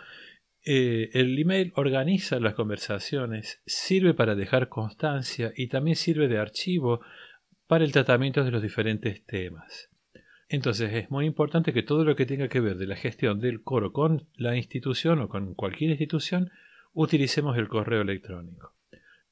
Eh, 0.65 1.11
el 1.15 1.39
email 1.39 1.73
organiza 1.77 2.39
las 2.41 2.55
conversaciones, 2.55 3.61
sirve 3.67 4.15
para 4.15 4.35
dejar 4.35 4.69
constancia 4.69 5.53
y 5.57 5.69
también 5.69 5.97
sirve 5.97 6.29
de 6.29 6.39
archivo 6.39 7.01
para 7.67 7.85
el 7.85 7.93
tratamiento 7.93 8.45
de 8.45 8.51
los 8.51 8.63
diferentes 8.63 9.25
temas. 9.25 9.91
Entonces 10.49 10.93
es 10.93 11.11
muy 11.11 11.27
importante 11.27 11.73
que 11.73 11.83
todo 11.83 12.05
lo 12.05 12.17
que 12.17 12.27
tenga 12.27 12.49
que 12.49 12.61
ver 12.61 12.77
de 12.77 12.87
la 12.87 12.97
gestión 12.97 13.41
del 13.41 13.63
coro 13.63 13.93
con 13.93 14.27
la 14.37 14.57
institución 14.57 15.21
o 15.21 15.29
con 15.29 15.55
cualquier 15.55 15.91
institución, 15.91 16.51
utilicemos 16.93 17.57
el 17.57 17.69
correo 17.69 18.03
electrónico. 18.03 18.73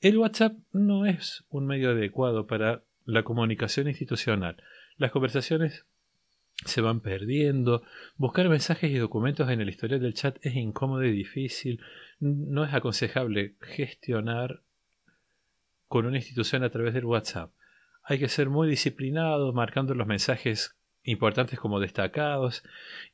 El 0.00 0.18
WhatsApp 0.18 0.56
no 0.72 1.06
es 1.06 1.44
un 1.48 1.66
medio 1.66 1.90
adecuado 1.90 2.46
para 2.46 2.82
la 3.04 3.22
comunicación 3.22 3.88
institucional. 3.88 4.56
Las 4.96 5.12
conversaciones 5.12 5.84
se 6.64 6.80
van 6.80 7.00
perdiendo. 7.00 7.82
Buscar 8.16 8.48
mensajes 8.48 8.90
y 8.90 8.98
documentos 8.98 9.48
en 9.50 9.60
el 9.60 9.68
historial 9.68 10.00
del 10.00 10.14
chat 10.14 10.38
es 10.42 10.56
incómodo 10.56 11.04
y 11.04 11.12
difícil. 11.12 11.80
No 12.20 12.64
es 12.64 12.74
aconsejable 12.74 13.54
gestionar 13.60 14.62
con 15.88 16.06
una 16.06 16.16
institución 16.16 16.64
a 16.64 16.70
través 16.70 16.94
del 16.94 17.04
WhatsApp. 17.04 17.52
Hay 18.04 18.18
que 18.18 18.28
ser 18.28 18.48
muy 18.48 18.68
disciplinado, 18.68 19.52
marcando 19.52 19.94
los 19.94 20.06
mensajes 20.06 20.74
importantes 21.04 21.58
como 21.58 21.80
destacados. 21.80 22.62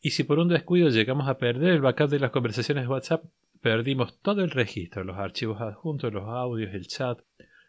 Y 0.01 0.11
si 0.11 0.25
por 0.25 0.39
un 0.39 0.49
descuido 0.49 0.89
llegamos 0.91 1.29
a 1.29 1.39
perder 1.39 1.75
el 1.75 1.81
backup 1.81 2.11
de 2.11 2.21
las 2.21 2.31
conversaciones 2.31 2.85
de 2.85 2.89
WhatsApp, 2.89 3.25
perdimos 3.61 4.21
todo 4.21 4.43
el 4.43 4.51
registro, 4.51 5.05
los 5.05 5.19
archivos 5.19 5.61
adjuntos, 5.61 6.13
los 6.13 6.29
audios, 6.29 6.75
el 6.75 6.87
chat. 6.87 7.19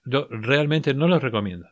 realmente 0.06 0.94
no 0.94 1.08
lo 1.08 1.20
recomiendo. 1.20 1.68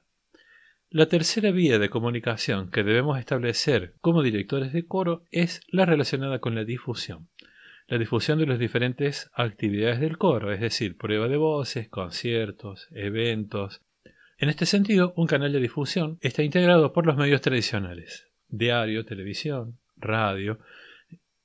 La 0.90 1.08
tercera 1.08 1.52
vía 1.52 1.80
de 1.80 1.90
comunicación 1.90 2.72
que 2.72 2.84
debemos 2.84 3.20
establecer 3.20 3.96
como 4.00 4.24
directores 4.24 4.72
de 4.72 4.86
coro 4.86 5.26
es 5.32 5.62
la 5.68 5.86
relacionada 5.86 6.40
con 6.40 6.56
la 6.56 6.64
difusión. 6.64 7.28
La 7.88 7.98
difusión 7.98 8.40
de 8.40 8.46
las 8.46 8.58
diferentes 8.58 9.30
actividades 9.34 10.00
del 10.00 10.18
coro, 10.18 10.52
es 10.52 10.62
decir, 10.62 10.98
prueba 10.98 11.28
de 11.28 11.38
voces, 11.38 11.90
conciertos, 11.90 12.88
eventos. 12.92 13.82
En 14.38 14.48
este 14.50 14.66
sentido, 14.66 15.14
un 15.18 15.28
canal 15.28 15.52
de 15.52 15.60
difusión 15.60 16.20
está 16.22 16.44
integrado 16.44 16.94
por 16.94 17.06
los 17.06 17.18
medios 17.18 17.42
tradicionales, 17.42 18.27
diario, 18.50 19.06
televisión, 19.06 19.78
radio. 19.96 20.60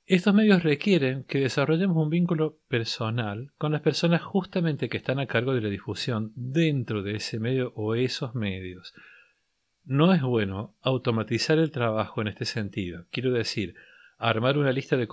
Estos 0.05 0.33
medios 0.33 0.63
requieren 0.63 1.23
que 1.23 1.39
desarrollemos 1.39 1.97
un 1.97 2.09
vínculo 2.09 2.57
personal 2.67 3.51
con 3.57 3.71
las 3.71 3.81
personas 3.81 4.21
justamente 4.21 4.89
que 4.89 4.97
están 4.97 5.19
a 5.19 5.27
cargo 5.27 5.53
de 5.53 5.61
la 5.61 5.69
difusión 5.69 6.31
dentro 6.35 7.03
de 7.03 7.15
ese 7.15 7.39
medio 7.39 7.71
o 7.75 7.95
esos 7.95 8.35
medios 8.35 8.93
no 9.85 10.13
es 10.13 10.21
bueno 10.21 10.75
automatizar 10.81 11.59
el 11.59 11.71
trabajo 11.71 12.21
en 12.21 12.27
este 12.27 12.45
sentido. 12.45 13.05
Quiero 13.11 13.31
decir, 13.31 13.75
armar 14.17 14.57
una 14.57 14.71
lista 14.71 14.95
de, 14.95 15.07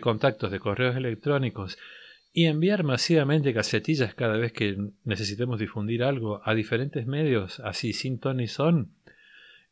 contactos 0.00 0.50
de 0.50 0.60
correos 0.60 0.96
electrónicos 0.96 1.78
y 2.32 2.46
enviar 2.46 2.82
masivamente 2.82 3.54
casetillas 3.54 4.14
cada 4.14 4.36
vez 4.36 4.52
que 4.52 4.76
necesitemos 5.04 5.60
difundir 5.60 6.02
algo 6.02 6.40
a 6.44 6.54
diferentes 6.54 7.06
medios, 7.06 7.60
así 7.60 7.92
sin 7.92 8.18
ton 8.18 8.38
ni 8.38 8.48
son, 8.48 8.90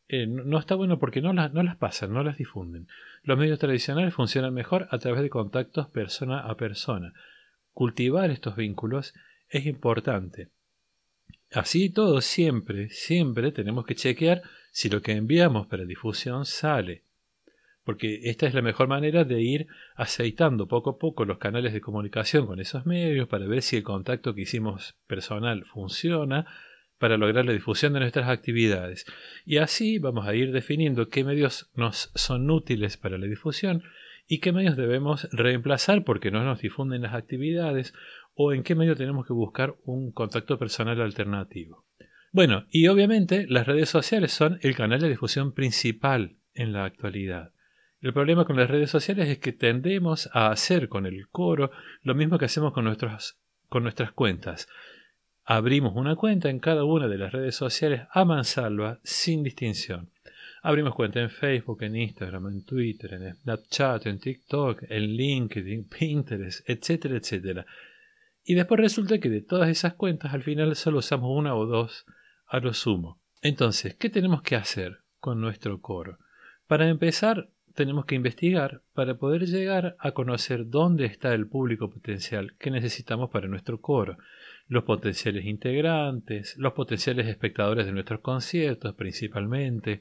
eh, 0.09 0.27
no 0.27 0.59
está 0.59 0.75
bueno 0.75 0.99
porque 0.99 1.21
no 1.21 1.33
las, 1.33 1.53
no 1.53 1.63
las 1.63 1.77
pasan, 1.77 2.13
no 2.13 2.23
las 2.23 2.37
difunden. 2.37 2.87
Los 3.23 3.37
medios 3.37 3.59
tradicionales 3.59 4.13
funcionan 4.13 4.53
mejor 4.53 4.87
a 4.91 4.99
través 4.99 5.21
de 5.21 5.29
contactos 5.29 5.87
persona 5.87 6.39
a 6.39 6.55
persona. 6.55 7.13
Cultivar 7.73 8.29
estos 8.29 8.55
vínculos 8.55 9.13
es 9.49 9.65
importante. 9.65 10.49
Así 11.51 11.89
todo, 11.89 12.21
siempre, 12.21 12.89
siempre 12.89 13.51
tenemos 13.51 13.85
que 13.85 13.95
chequear 13.95 14.41
si 14.71 14.89
lo 14.89 15.01
que 15.01 15.13
enviamos 15.13 15.67
para 15.67 15.85
difusión 15.85 16.45
sale. 16.45 17.03
Porque 17.83 18.21
esta 18.23 18.47
es 18.47 18.53
la 18.53 18.61
mejor 18.61 18.87
manera 18.87 19.23
de 19.23 19.41
ir 19.41 19.67
aceitando 19.95 20.67
poco 20.67 20.91
a 20.91 20.97
poco 20.97 21.25
los 21.25 21.37
canales 21.37 21.73
de 21.73 21.81
comunicación 21.81 22.47
con 22.47 22.59
esos 22.59 22.85
medios 22.85 23.27
para 23.27 23.45
ver 23.45 23.61
si 23.61 23.77
el 23.77 23.83
contacto 23.83 24.33
que 24.33 24.41
hicimos 24.41 24.95
personal 25.05 25.65
funciona 25.65 26.47
para 27.03 27.17
lograr 27.17 27.43
la 27.43 27.51
difusión 27.51 27.91
de 27.91 27.99
nuestras 27.99 28.29
actividades. 28.29 29.05
Y 29.45 29.57
así 29.57 29.99
vamos 29.99 30.25
a 30.25 30.35
ir 30.35 30.53
definiendo 30.53 31.09
qué 31.09 31.25
medios 31.25 31.69
nos 31.75 32.09
son 32.15 32.49
útiles 32.49 32.95
para 32.95 33.17
la 33.17 33.27
difusión 33.27 33.83
y 34.25 34.39
qué 34.39 34.53
medios 34.53 34.77
debemos 34.77 35.27
reemplazar 35.33 36.05
porque 36.05 36.31
no 36.31 36.45
nos 36.45 36.61
difunden 36.61 37.01
las 37.01 37.13
actividades 37.13 37.93
o 38.35 38.53
en 38.53 38.63
qué 38.63 38.75
medio 38.75 38.95
tenemos 38.95 39.27
que 39.27 39.33
buscar 39.33 39.75
un 39.83 40.13
contacto 40.13 40.57
personal 40.57 41.01
alternativo. 41.01 41.85
Bueno, 42.31 42.67
y 42.71 42.87
obviamente 42.87 43.47
las 43.49 43.67
redes 43.67 43.89
sociales 43.89 44.31
son 44.31 44.57
el 44.61 44.73
canal 44.73 45.01
de 45.01 45.09
difusión 45.09 45.51
principal 45.51 46.37
en 46.53 46.71
la 46.71 46.85
actualidad. 46.85 47.51
El 47.99 48.13
problema 48.13 48.45
con 48.45 48.55
las 48.55 48.69
redes 48.69 48.89
sociales 48.89 49.27
es 49.27 49.39
que 49.39 49.51
tendemos 49.51 50.29
a 50.31 50.51
hacer 50.51 50.87
con 50.87 51.05
el 51.05 51.27
coro 51.27 51.69
lo 52.01 52.15
mismo 52.15 52.39
que 52.39 52.45
hacemos 52.45 52.71
con, 52.71 52.85
con 53.67 53.83
nuestras 53.83 54.11
cuentas. 54.13 54.69
Abrimos 55.45 55.93
una 55.95 56.15
cuenta 56.15 56.49
en 56.49 56.59
cada 56.59 56.85
una 56.85 57.07
de 57.07 57.17
las 57.17 57.33
redes 57.33 57.55
sociales 57.55 58.03
a 58.11 58.23
mansalva, 58.23 58.99
sin 59.03 59.43
distinción. 59.43 60.09
Abrimos 60.61 60.95
cuenta 60.95 61.19
en 61.19 61.29
Facebook, 61.29 61.83
en 61.83 61.97
Instagram, 61.97 62.47
en 62.47 62.63
Twitter, 62.63 63.13
en 63.13 63.35
Snapchat, 63.35 64.05
en 64.05 64.19
TikTok, 64.19 64.83
en 64.87 65.03
LinkedIn, 65.03 65.89
Pinterest, 65.89 66.67
etcétera, 66.69 67.17
etcétera. 67.17 67.65
Y 68.45 68.53
después 68.55 68.79
resulta 68.79 69.19
que 69.19 69.29
de 69.29 69.41
todas 69.41 69.67
esas 69.67 69.95
cuentas 69.95 70.33
al 70.33 70.43
final 70.43 70.73
solo 70.77 70.99
usamos 70.99 71.37
una 71.37 71.55
o 71.55 71.65
dos 71.65 72.05
a 72.47 72.59
lo 72.59 72.73
sumo. 72.73 73.19
Entonces, 73.41 73.95
¿qué 73.95 74.09
tenemos 74.09 74.41
que 74.41 74.55
hacer 74.55 74.99
con 75.19 75.41
nuestro 75.41 75.81
coro? 75.81 76.19
Para 76.67 76.87
empezar, 76.87 77.49
tenemos 77.73 78.05
que 78.05 78.15
investigar 78.15 78.81
para 78.93 79.15
poder 79.15 79.45
llegar 79.45 79.97
a 79.99 80.11
conocer 80.11 80.69
dónde 80.69 81.05
está 81.05 81.33
el 81.33 81.47
público 81.47 81.89
potencial 81.89 82.55
que 82.57 82.71
necesitamos 82.71 83.29
para 83.29 83.47
nuestro 83.47 83.81
coro, 83.81 84.17
los 84.67 84.83
potenciales 84.83 85.45
integrantes, 85.45 86.55
los 86.57 86.73
potenciales 86.73 87.27
espectadores 87.27 87.85
de 87.85 87.91
nuestros 87.91 88.21
conciertos 88.21 88.95
principalmente. 88.95 89.99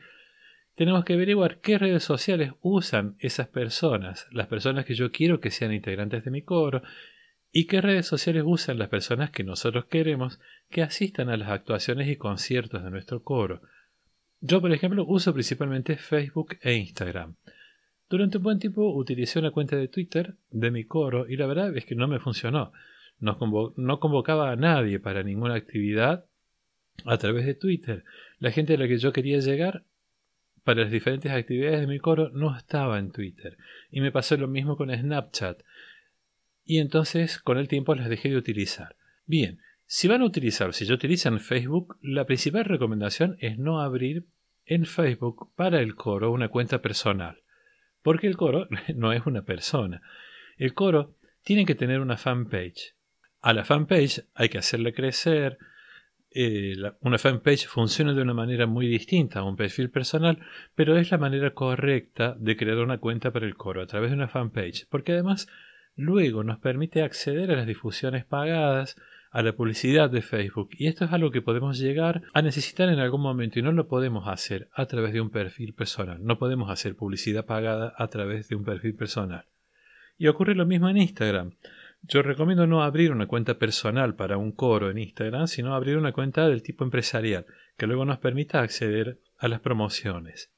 Tenemos 0.75 1.04
que 1.04 1.14
averiguar 1.14 1.61
qué 1.61 1.78
redes 1.78 2.04
sociales 2.04 2.52
usan 2.62 3.16
esas 3.19 3.49
personas, 3.49 4.26
las 4.31 4.47
personas 4.47 4.87
que 4.87 4.95
yo 4.95 5.12
quiero 5.12 5.40
que 5.40 5.50
sean 5.50 5.73
integrantes 5.73 6.25
de 6.25 6.31
mi 6.31 6.42
coro, 6.42 6.83
y 7.52 7.66
qué 7.66 7.83
redes 7.83 8.07
sociales 8.07 8.45
usan 8.47 8.78
las 8.78 8.88
personas 8.88 9.31
que 9.31 9.45
nosotros 9.45 9.85
queremos 9.85 10.40
que 10.71 10.83
asistan 10.83 11.28
a 11.28 11.37
las 11.37 11.50
actuaciones 11.50 12.09
y 12.09 12.16
conciertos 12.16 12.83
de 12.83 12.90
nuestro 12.90 13.23
coro. 13.23 13.61
Yo, 14.40 14.61
por 14.61 14.73
ejemplo, 14.73 15.04
uso 15.07 15.35
principalmente 15.35 15.99
Facebook 15.99 16.57
e 16.62 16.75
Instagram. 16.75 17.35
Durante 18.09 18.38
un 18.38 18.42
buen 18.42 18.59
tiempo 18.59 18.95
utilicé 18.95 19.38
una 19.38 19.50
cuenta 19.50 19.76
de 19.76 19.88
Twitter 19.88 20.35
de 20.50 20.71
mi 20.71 20.85
coro 20.85 21.28
y 21.28 21.37
la 21.37 21.47
verdad 21.47 21.76
es 21.76 21.85
que 21.85 21.95
no 21.95 22.09
me 22.09 22.19
funcionó. 22.19 22.73
No, 23.19 23.38
convocaba 23.38 24.50
a 24.50 24.57
nadie 24.57 24.99
para 24.99 25.23
ninguna 25.23 25.54
actividad 25.54 26.26
a 27.04 27.19
través 27.19 27.47
de 27.47 27.54
Twitter. 27.54 28.04
La 28.38 28.50
gente 28.50 28.75
a 28.75 28.78
la 28.78 28.88
que 28.88 28.99
yo 28.99 29.12
quería 29.12 29.38
llegar 29.38 29.85
para 30.64 30.83
las 30.83 30.90
diferentes 30.90 31.31
actividades 31.31 31.81
de 31.81 31.87
mi 31.87 31.99
coro 31.99 32.31
no 32.31 32.57
estaba 32.57 32.99
en 32.99 33.12
Twitter. 33.12 33.57
Y 33.90 34.00
me 34.00 34.12
pasó 34.12 34.37
lo 34.37 34.49
mismo 34.49 34.76
con 34.76 34.90
Snapchat 34.90 35.61
y 36.64 36.78
entonces 36.78 37.38
con 37.38 37.59
el 37.59 37.69
tiempo 37.69 37.95
las 37.95 38.09
dejé 38.09 38.31
de 38.31 38.37
utilizar. 38.37 38.97
Bien, 39.26 39.61
si 39.87 40.09
van 40.09 40.23
a 40.23 40.26
utilizar, 40.26 40.73
si 40.73 40.87
ya 40.87 40.95
utilizan 40.95 41.40
Facebook, 41.40 41.99
la 42.00 42.25
principal 42.25 42.64
recomendación 42.64 43.37
es 43.40 43.59
no 43.59 43.81
abrir 43.81 44.26
en 44.64 44.87
Facebook 44.87 45.52
para 45.54 45.81
el 45.81 45.95
coro 45.95 46.31
una 46.31 46.49
cuenta 46.49 46.81
personal. 46.81 47.42
Porque 48.02 48.26
el 48.26 48.37
coro 48.37 48.69
no 48.95 49.12
es 49.12 49.26
una 49.26 49.42
persona. 49.42 50.02
El 50.57 50.75
coro 50.75 51.16
tiene 51.42 51.66
que 51.66 51.75
tener 51.75 52.00
una 52.00 52.16
fanpage. 52.16 52.95
A 53.42 53.52
la 53.52 53.64
fanpage 53.64 54.25
hay 54.34 54.49
que 54.49 54.58
hacerle 54.58 54.94
crecer. 54.94 55.58
Eh, 56.30 56.76
una 57.00 57.18
fanpage 57.18 57.66
funciona 57.66 58.14
de 58.14 58.22
una 58.22 58.34
manera 58.34 58.66
muy 58.66 58.87
distinta 58.87 59.40
a 59.40 59.44
un 59.44 59.56
perfil 59.56 59.90
personal, 59.90 60.38
pero 60.76 60.96
es 60.96 61.11
la 61.11 61.18
manera 61.18 61.52
correcta 61.52 62.37
de 62.38 62.56
crear 62.56 62.78
una 62.78 62.99
cuenta 62.99 63.32
para 63.32 63.44
el 63.44 63.56
coro 63.56 63.82
a 63.82 63.87
través 63.87 64.11
de 64.11 64.16
una 64.16 64.28
fanpage, 64.28 64.87
porque 64.88 65.12
además 65.12 65.49
luego 65.96 66.44
nos 66.44 66.61
permite 66.61 67.02
acceder 67.02 67.50
a 67.50 67.56
las 67.56 67.66
difusiones 67.66 68.25
pagadas, 68.25 68.96
a 69.32 69.42
la 69.42 69.54
publicidad 69.54 70.08
de 70.08 70.22
Facebook, 70.22 70.70
y 70.78 70.87
esto 70.87 71.04
es 71.04 71.12
algo 71.12 71.32
que 71.32 71.42
podemos 71.42 71.78
llegar 71.78 72.22
a 72.34 72.42
necesitar 72.42 72.90
en 72.90 73.00
algún 73.00 73.22
momento 73.22 73.58
y 73.58 73.62
no 73.62 73.72
lo 73.72 73.88
podemos 73.88 74.28
hacer 74.28 74.68
a 74.72 74.87
través 74.87 75.12
de 75.12 75.20
un 75.20 75.30
perfil 75.30 75.75
personal, 75.75 76.22
no 76.22 76.38
podemos 76.38 76.70
hacer 76.70 76.94
publicidad 76.94 77.44
pagada 77.44 77.92
a 77.96 78.06
través 78.06 78.49
de 78.49 78.54
un 78.56 78.64
perfil 78.64 78.94
personal. 78.94 79.46
Y 80.16 80.28
ocurre 80.28 80.54
lo 80.54 80.66
mismo 80.66 80.88
en 80.88 80.99
Instagram. 80.99 81.54
Yo 82.02 82.23
recomiendo 82.23 82.66
no 82.66 82.82
abrir 82.82 83.12
una 83.12 83.26
cuenta 83.26 83.59
personal 83.59 84.16
para 84.16 84.37
un 84.37 84.52
coro 84.52 84.90
en 84.90 84.99
Instagram, 84.99 85.47
sino 85.47 85.75
abrir 85.75 85.97
una 85.97 86.12
cuenta 86.12 86.49
del 86.49 86.62
tipo 86.62 86.85
empresarial, 86.85 87.47
que 87.76 87.87
luego 87.87 88.04
nos 88.04 88.18
permita 88.18 88.61
acceder 88.61 89.21
a 89.38 89.49
las 89.49 89.61
promociones. 89.61 90.52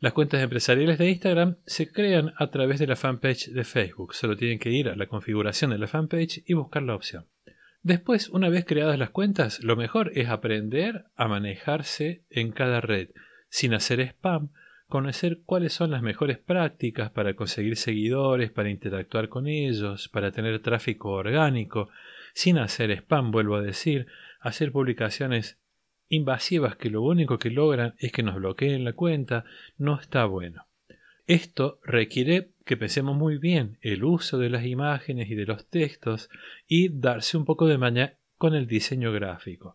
Las 0.00 0.12
cuentas 0.12 0.42
empresariales 0.42 0.98
de 0.98 1.10
Instagram 1.10 1.56
se 1.66 1.90
crean 1.90 2.32
a 2.36 2.50
través 2.50 2.78
de 2.78 2.86
la 2.86 2.96
fanpage 2.96 3.48
de 3.48 3.64
Facebook. 3.64 4.14
Solo 4.14 4.36
tienen 4.36 4.58
que 4.58 4.70
ir 4.70 4.88
a 4.88 4.96
la 4.96 5.06
configuración 5.06 5.70
de 5.70 5.78
la 5.78 5.88
fanpage 5.88 6.42
y 6.46 6.54
buscar 6.54 6.82
la 6.82 6.94
opción. 6.94 7.26
Después, 7.82 8.28
una 8.28 8.48
vez 8.48 8.64
creadas 8.64 8.98
las 8.98 9.10
cuentas, 9.10 9.62
lo 9.62 9.76
mejor 9.76 10.12
es 10.14 10.28
aprender 10.28 11.06
a 11.16 11.28
manejarse 11.28 12.24
en 12.28 12.52
cada 12.52 12.80
red, 12.80 13.10
sin 13.48 13.72
hacer 13.74 14.00
spam, 14.00 14.50
conocer 14.88 15.40
cuáles 15.44 15.72
son 15.72 15.90
las 15.90 16.02
mejores 16.02 16.38
prácticas 16.38 17.10
para 17.10 17.34
conseguir 17.34 17.76
seguidores, 17.76 18.50
para 18.50 18.70
interactuar 18.70 19.28
con 19.28 19.46
ellos, 19.46 20.08
para 20.08 20.32
tener 20.32 20.60
tráfico 20.60 21.10
orgánico, 21.10 21.90
sin 22.32 22.58
hacer 22.58 22.90
spam, 22.90 23.30
vuelvo 23.30 23.56
a 23.56 23.62
decir, 23.62 24.06
hacer 24.40 24.72
publicaciones 24.72 25.58
invasivas 26.08 26.76
que 26.76 26.88
lo 26.88 27.02
único 27.02 27.38
que 27.38 27.50
logran 27.50 27.94
es 27.98 28.12
que 28.12 28.22
nos 28.22 28.36
bloqueen 28.36 28.84
la 28.84 28.94
cuenta, 28.94 29.44
no 29.76 30.00
está 30.00 30.24
bueno. 30.24 30.66
Esto 31.26 31.78
requiere 31.84 32.52
que 32.64 32.78
pensemos 32.78 33.14
muy 33.14 33.36
bien 33.36 33.76
el 33.82 34.04
uso 34.04 34.38
de 34.38 34.48
las 34.48 34.64
imágenes 34.64 35.30
y 35.30 35.34
de 35.34 35.44
los 35.44 35.68
textos 35.68 36.30
y 36.66 36.88
darse 36.88 37.36
un 37.36 37.44
poco 37.44 37.66
de 37.66 37.76
maña 37.76 38.14
con 38.38 38.54
el 38.54 38.66
diseño 38.66 39.12
gráfico. 39.12 39.74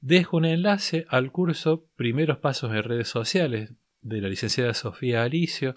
Dejo 0.00 0.36
un 0.36 0.44
enlace 0.44 1.06
al 1.08 1.32
curso 1.32 1.86
Primeros 1.96 2.38
Pasos 2.38 2.72
en 2.72 2.82
Redes 2.82 3.08
Sociales, 3.08 3.72
de 4.06 4.20
la 4.20 4.28
licenciada 4.28 4.74
Sofía 4.74 5.22
Alicio 5.22 5.76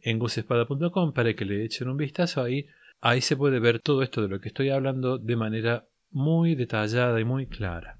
en 0.00 0.18
gusespada.com 0.18 1.12
para 1.12 1.34
que 1.34 1.44
le 1.44 1.64
echen 1.64 1.88
un 1.88 1.96
vistazo 1.96 2.42
ahí. 2.42 2.66
Ahí 3.00 3.20
se 3.20 3.36
puede 3.36 3.58
ver 3.58 3.80
todo 3.80 4.02
esto 4.02 4.22
de 4.22 4.28
lo 4.28 4.40
que 4.40 4.48
estoy 4.48 4.70
hablando 4.70 5.18
de 5.18 5.36
manera 5.36 5.86
muy 6.10 6.54
detallada 6.54 7.20
y 7.20 7.24
muy 7.24 7.46
clara. 7.46 7.98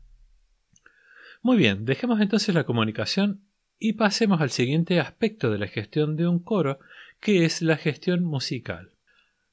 Muy 1.43 1.57
bien, 1.57 1.85
dejemos 1.85 2.21
entonces 2.21 2.55
la 2.55 2.65
comunicación 2.65 3.43
y 3.79 3.95
pasemos 3.95 4.41
al 4.41 4.51
siguiente 4.51 5.01
aspecto 5.01 5.51
de 5.51 5.59
la 5.59 5.67
gestión 5.67 6.17
de 6.17 6.27
un 6.27 6.39
coro, 6.39 6.79
que 7.21 7.45
es 7.45 7.61
la 7.61 7.77
gestión 7.77 8.25
musical. 8.25 8.93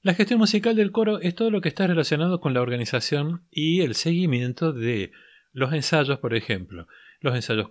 La 0.01 0.13
gestión 0.13 0.39
musical 0.39 0.75
del 0.75 0.91
coro 0.91 1.19
es 1.19 1.35
todo 1.35 1.51
lo 1.51 1.61
que 1.61 1.69
está 1.69 1.87
relacionado 1.87 2.39
con 2.39 2.53
la 2.53 2.61
organización 2.61 3.43
y 3.51 3.81
el 3.81 3.95
seguimiento 3.95 4.73
de 4.73 5.11
los 5.51 5.73
ensayos, 5.73 6.19
por 6.19 6.33
ejemplo, 6.33 6.87
los 7.19 7.35
ensayos 7.35 7.69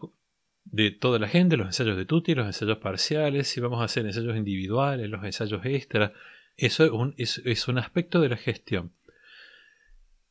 de 0.72 0.90
toda 0.90 1.18
la 1.18 1.28
gente, 1.28 1.56
los 1.56 1.66
ensayos 1.66 1.96
de 1.96 2.04
tutti, 2.04 2.34
los 2.34 2.46
ensayos 2.46 2.78
parciales, 2.78 3.48
si 3.48 3.60
vamos 3.60 3.80
a 3.80 3.84
hacer 3.84 4.06
ensayos 4.06 4.36
individuales, 4.36 5.08
los 5.10 5.24
ensayos 5.24 5.64
extra. 5.64 6.12
Eso 6.56 6.84
es 6.84 6.90
un, 6.90 7.14
es, 7.16 7.68
un 7.68 7.78
aspecto 7.78 8.20
de 8.20 8.28
la 8.28 8.36
gestión. 8.36 8.92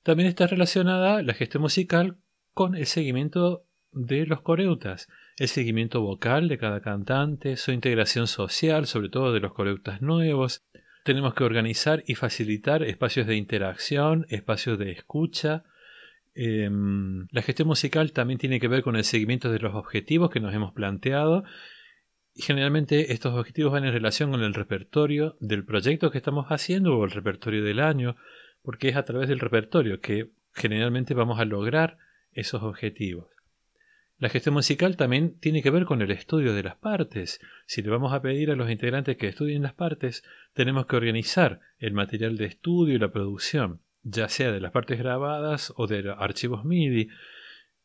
También 0.03 0.29
está 0.29 0.48
relacionada 0.48 1.22
la 1.22 1.34
gestión 1.34 1.62
musical 1.62 2.17
con 2.53 2.75
el 2.75 2.86
seguimiento 2.86 3.65
de 3.91 4.25
los 4.25 4.41
coreutas, 4.41 5.09
el 5.37 5.48
seguimiento 5.48 6.01
vocal 6.01 6.48
de 6.48 6.57
cada 6.57 6.81
cantante, 6.81 7.57
su 7.57 7.72
integración 7.72 8.27
social, 8.27 8.85
sobre 8.85 9.09
todo 9.09 9.33
de 9.33 9.40
los 9.40 9.53
coreutas 9.53 10.01
nuevos. 10.01 10.64
Tenemos 11.03 11.33
que 11.33 11.44
organizar 11.44 12.03
y 12.07 12.16
facilitar 12.16 12.83
espacios 12.83 13.27
de 13.27 13.35
interacción, 13.35 14.25
espacios 14.29 14.77
de 14.79 14.92
escucha, 14.92 15.64
Em, 16.35 17.27
la 17.31 17.42
gestión 17.42 17.68
musical 17.68 18.11
también 18.11 18.39
tiene 18.39 18.59
que 18.59 18.68
ver 18.68 18.83
con 18.83 18.96
el 18.96 19.03
seguimiento 19.03 19.51
de 19.51 19.59
los 19.59 19.75
objetivos 19.75 20.29
que 20.29 20.39
nos 20.39 20.53
hemos 20.53 20.74
planteado. 20.74 21.44
Y 22.33 22.44
generalmente 22.44 23.11
estos 23.11 23.33
objetivos 23.33 23.74
van 23.74 23.85
en 23.85 23.94
relación 23.94 24.31
con 24.31 24.42
el 24.42 24.53
repertorio 24.53 25.35
del 25.39 25.65
proyecto 25.65 26.11
que 26.11 26.18
estamos 26.18 26.48
haciendo 26.48 26.98
o 26.98 27.03
el 27.03 27.11
repertorio 27.11 27.63
del 27.63 27.79
año, 27.79 28.15
porque 28.61 28.89
es 28.89 28.96
a 28.96 29.03
través 29.03 29.27
del 29.27 29.39
repertorio 29.39 30.00
que 30.00 30.29
generalmente 30.53 31.13
vamos 31.13 31.39
a 31.39 31.46
lograr 31.46 31.98
esos 32.31 32.63
objetivos. 32.63 33.27
La 34.20 34.29
gestión 34.29 34.53
musical 34.53 34.98
también 34.98 35.39
tiene 35.39 35.63
que 35.63 35.70
ver 35.70 35.85
con 35.85 36.01
el 36.01 36.11
estudio 36.11 36.53
de 36.53 36.63
las 36.63 36.75
partes. 36.75 37.39
Si 37.65 37.81
le 37.81 37.89
vamos 37.89 38.11
a 38.13 38.22
pedir 38.22 38.51
a 38.51 38.55
los 38.55 38.70
integrantes 38.70 39.15
que 39.15 39.29
estudien 39.29 39.61
las 39.61 39.74
partes, 39.74 40.24
tenemos 40.53 40.87
que 40.87 40.98
organizar 40.98 41.61
el 41.79 41.94
material 41.94 42.35
de 42.35 42.46
estudio 42.46 42.96
y 42.96 43.00
la 43.00 43.13
producción 43.13 43.79
ya 44.09 44.29
sea 44.29 44.51
de 44.51 44.59
las 44.59 44.72
partes 44.72 45.00
grabadas 45.00 45.74
o 45.75 45.87
de 45.87 46.13
archivos 46.17 46.65
MIDI, 46.65 47.09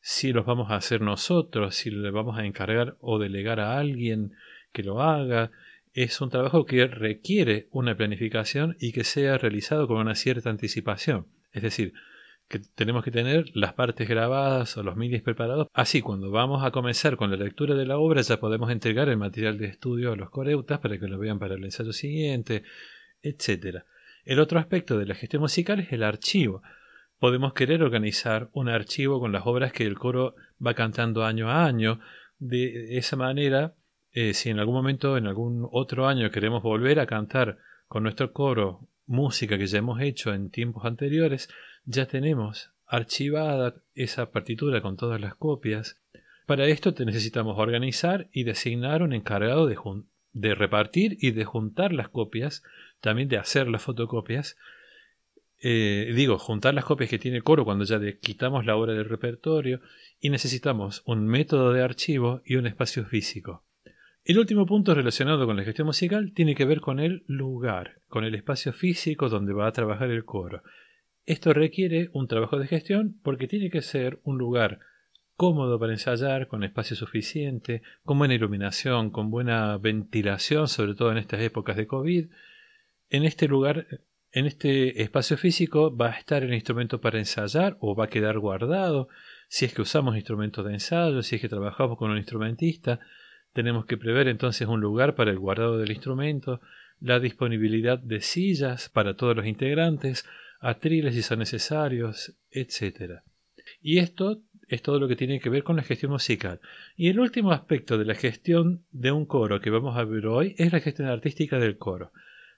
si 0.00 0.32
los 0.32 0.44
vamos 0.44 0.70
a 0.70 0.76
hacer 0.76 1.00
nosotros, 1.00 1.74
si 1.74 1.90
le 1.90 2.10
vamos 2.10 2.38
a 2.38 2.44
encargar 2.44 2.96
o 3.00 3.18
delegar 3.18 3.60
a 3.60 3.78
alguien 3.78 4.32
que 4.72 4.82
lo 4.82 5.00
haga, 5.02 5.50
es 5.92 6.20
un 6.20 6.28
trabajo 6.28 6.66
que 6.66 6.87
requiere 6.87 7.68
una 7.70 7.96
planificación 7.96 8.76
y 8.80 8.92
que 8.92 9.04
sea 9.04 9.38
realizado 9.38 9.87
con 9.87 9.98
una 9.98 10.14
cierta 10.14 10.50
anticipación. 10.50 11.28
Es 11.52 11.62
decir, 11.62 11.94
que 12.48 12.58
tenemos 12.58 13.04
que 13.04 13.10
tener 13.10 13.50
las 13.54 13.72
partes 13.72 14.08
grabadas 14.08 14.76
o 14.76 14.82
los 14.82 14.96
MIDI 14.96 15.20
preparados. 15.20 15.68
Así, 15.72 16.02
cuando 16.02 16.30
vamos 16.30 16.64
a 16.64 16.70
comenzar 16.70 17.16
con 17.16 17.30
la 17.30 17.37
lectura 17.37 17.74
de 17.74 17.87
la 17.87 17.96
obra, 17.96 18.20
ya 18.20 18.38
podemos 18.38 18.70
entregar 18.70 19.08
el 19.08 19.16
material 19.16 19.56
de 19.56 19.66
estudio 19.66 20.12
a 20.12 20.16
los 20.16 20.30
coreutas 20.30 20.80
para 20.80 20.98
que 20.98 21.08
lo 21.08 21.18
vean 21.18 21.38
para 21.38 21.54
el 21.54 21.64
ensayo 21.64 21.92
siguiente, 21.92 22.64
etcétera. 23.22 23.87
El 24.24 24.40
otro 24.40 24.58
aspecto 24.58 24.98
de 24.98 25.06
la 25.06 25.14
gestión 25.14 25.42
musical 25.42 25.80
es 25.80 25.92
el 25.92 26.02
archivo. 26.02 26.62
Podemos 27.18 27.52
querer 27.52 27.82
organizar 27.82 28.48
un 28.52 28.68
archivo 28.68 29.20
con 29.20 29.32
las 29.32 29.46
obras 29.46 29.72
que 29.72 29.84
el 29.84 29.98
coro 29.98 30.34
va 30.64 30.74
cantando 30.74 31.24
año 31.24 31.50
a 31.50 31.66
año. 31.66 32.00
De 32.38 32.96
esa 32.96 33.16
manera, 33.16 33.74
eh, 34.12 34.32
si 34.32 34.50
en 34.50 34.58
algún 34.58 34.74
momento, 34.74 35.16
en 35.18 35.26
algún 35.26 35.68
otro 35.70 36.06
año, 36.06 36.30
queremos 36.30 36.62
volver 36.62 37.00
a 37.00 37.06
cantar 37.06 37.58
con 37.87 38.02
nuestro 38.02 38.32
coro 38.32 38.88
música 39.06 39.58
que 39.58 39.66
ya 39.66 39.78
hemos 39.78 40.00
hecho 40.00 40.32
en 40.32 40.50
tiempos 40.50 40.84
anteriores, 40.84 41.50
ya 41.84 42.06
tenemos 42.06 42.70
archivada 42.87 43.74
esa 43.94 44.30
partitura 44.30 44.80
con 44.80 44.96
todas 44.96 45.20
las 45.20 45.34
copias. 45.34 46.00
Para 46.46 46.66
esto 46.66 46.94
necesitamos 47.04 47.58
organizar 47.58 48.28
y 48.32 48.44
designar 48.44 49.02
un 49.02 49.12
encargado 49.12 49.66
de, 49.66 49.76
de 50.35 50.55
repartir 50.55 51.16
y 51.20 51.31
de 51.31 51.44
juntar 51.44 51.92
las 51.92 52.11
copias 52.11 52.62
también 53.01 53.29
de 53.29 53.38
hacer 53.38 53.68
las 53.68 53.83
fotocopias. 53.83 54.57
Eh, 55.62 56.12
digo, 56.14 56.38
juntar 56.38 56.75
las 56.75 56.85
copias 56.85 57.09
que 57.09 57.18
tiene 57.18 57.38
el 57.38 57.44
coro 57.44 57.64
cuando 57.64 57.85
ya 57.85 57.97
le 57.97 58.18
quitamos 58.18 58.66
la 58.66 58.77
obra 58.77 58.92
del 58.92 59.09
repertorio 59.09 59.81
y 60.20 60.29
necesitamos 60.29 61.03
un 61.07 61.27
método 61.27 61.73
de 61.73 61.83
archivo 61.83 62.42
y 62.44 62.57
un 62.57 62.66
espacio 62.66 63.07
físico. 63.07 63.64
El 64.25 64.38
último 64.38 64.66
punto 64.66 64.94
relacionado 64.94 65.47
con 65.47 65.57
la 65.57 65.64
gestión 65.64 65.87
musical 65.87 66.33
tiene 66.35 66.55
que 66.55 66.64
ver 66.64 66.81
con 66.81 66.99
el 66.99 67.25
lugar, 67.27 68.01
con 68.09 68.25
el 68.25 68.35
espacio 68.35 68.73
físico 68.73 69.29
donde 69.29 69.53
va 69.53 69.66
a 69.66 69.73
trabajar 69.73 70.11
el 70.11 70.25
coro. 70.25 70.62
Esto 71.27 71.53
requiere 71.53 72.11
un 72.12 72.27
trabajo 72.27 72.59
de 72.59 72.66
gestión 72.66 73.18
porque 73.23 73.49
tiene 73.49 73.70
que 73.70 73.83
ser 73.83 74.20
un 74.25 74.38
lugar 74.38 74.81
cómodo 75.37 75.79
para 75.79 75.92
ensayar, 75.92 76.47
con 76.49 76.64
espacio 76.64 76.97
suficiente, 76.97 77.83
con 78.05 78.18
buena 78.18 78.35
iluminación, 78.35 79.11
con 79.11 79.31
buena 79.31 79.77
ventilación, 79.79 80.68
sobre 80.68 80.94
todo 80.94 81.11
en 81.12 81.18
estas 81.18 81.40
épocas 81.40 81.77
de 81.77 81.87
COVID, 81.87 82.27
en 83.11 83.25
este 83.25 83.49
lugar, 83.49 83.87
en 84.33 84.47
este 84.47 85.03
espacio 85.03 85.37
físico, 85.37 85.97
va 85.97 86.11
a 86.11 86.18
estar 86.18 86.42
el 86.42 86.55
instrumento 86.55 87.01
para 87.01 87.18
ensayar 87.18 87.77
o 87.81 87.94
va 87.94 88.05
a 88.05 88.09
quedar 88.09 88.38
guardado. 88.38 89.09
Si 89.49 89.64
es 89.64 89.75
que 89.75 89.83
usamos 89.83 90.16
instrumentos 90.16 90.64
de 90.64 90.73
ensayo, 90.73 91.23
si 91.23 91.37
es 91.37 91.40
que 91.40 91.49
trabajamos 91.49 91.99
con 91.99 92.11
un 92.11 92.18
instrumentista, 92.18 93.01
tenemos 93.53 93.87
que 93.87 93.97
prever 93.97 94.29
entonces 94.29 94.66
un 94.66 94.81
lugar 94.81 95.14
para 95.14 95.31
el 95.31 95.38
guardado 95.38 95.79
del 95.79 95.92
instrumento, 95.92 96.61
la 97.01 97.20
disponibilidad 97.20 97.99
de 97.99 98.20
sillas 98.20 98.88
para 98.88 99.14
todos 99.14 99.37
los 99.37 99.47
integrantes, 99.47 100.27
atriles 100.61 101.14
si 101.14 101.23
son 101.23 101.40
necesarios, 101.40 102.37
etc. 102.51 103.20
Y 103.81 103.99
esto 103.99 104.42
es 104.68 104.83
todo 104.83 104.98
lo 104.98 105.09
que 105.09 105.16
tiene 105.16 105.40
que 105.40 105.50
ver 105.50 105.62
con 105.62 105.77
la 105.77 105.83
gestión 105.83 106.12
musical. 106.12 106.61
Y 106.96 107.09
el 107.09 107.20
último 107.20 107.53
aspecto 107.53 107.98
de 107.98 108.05
la 108.05 108.14
gestión 108.14 108.85
de 108.90 109.12
un 109.12 109.27
coro 109.27 109.61
que 109.61 109.70
vamos 109.70 109.96
a 109.96 110.05
ver 110.05 110.27
hoy 110.27 110.55
es 110.59 110.72
la 110.72 110.81
gestión 110.81 111.09
artística 111.09 111.59
del 111.59 111.79
coro. 111.79 112.12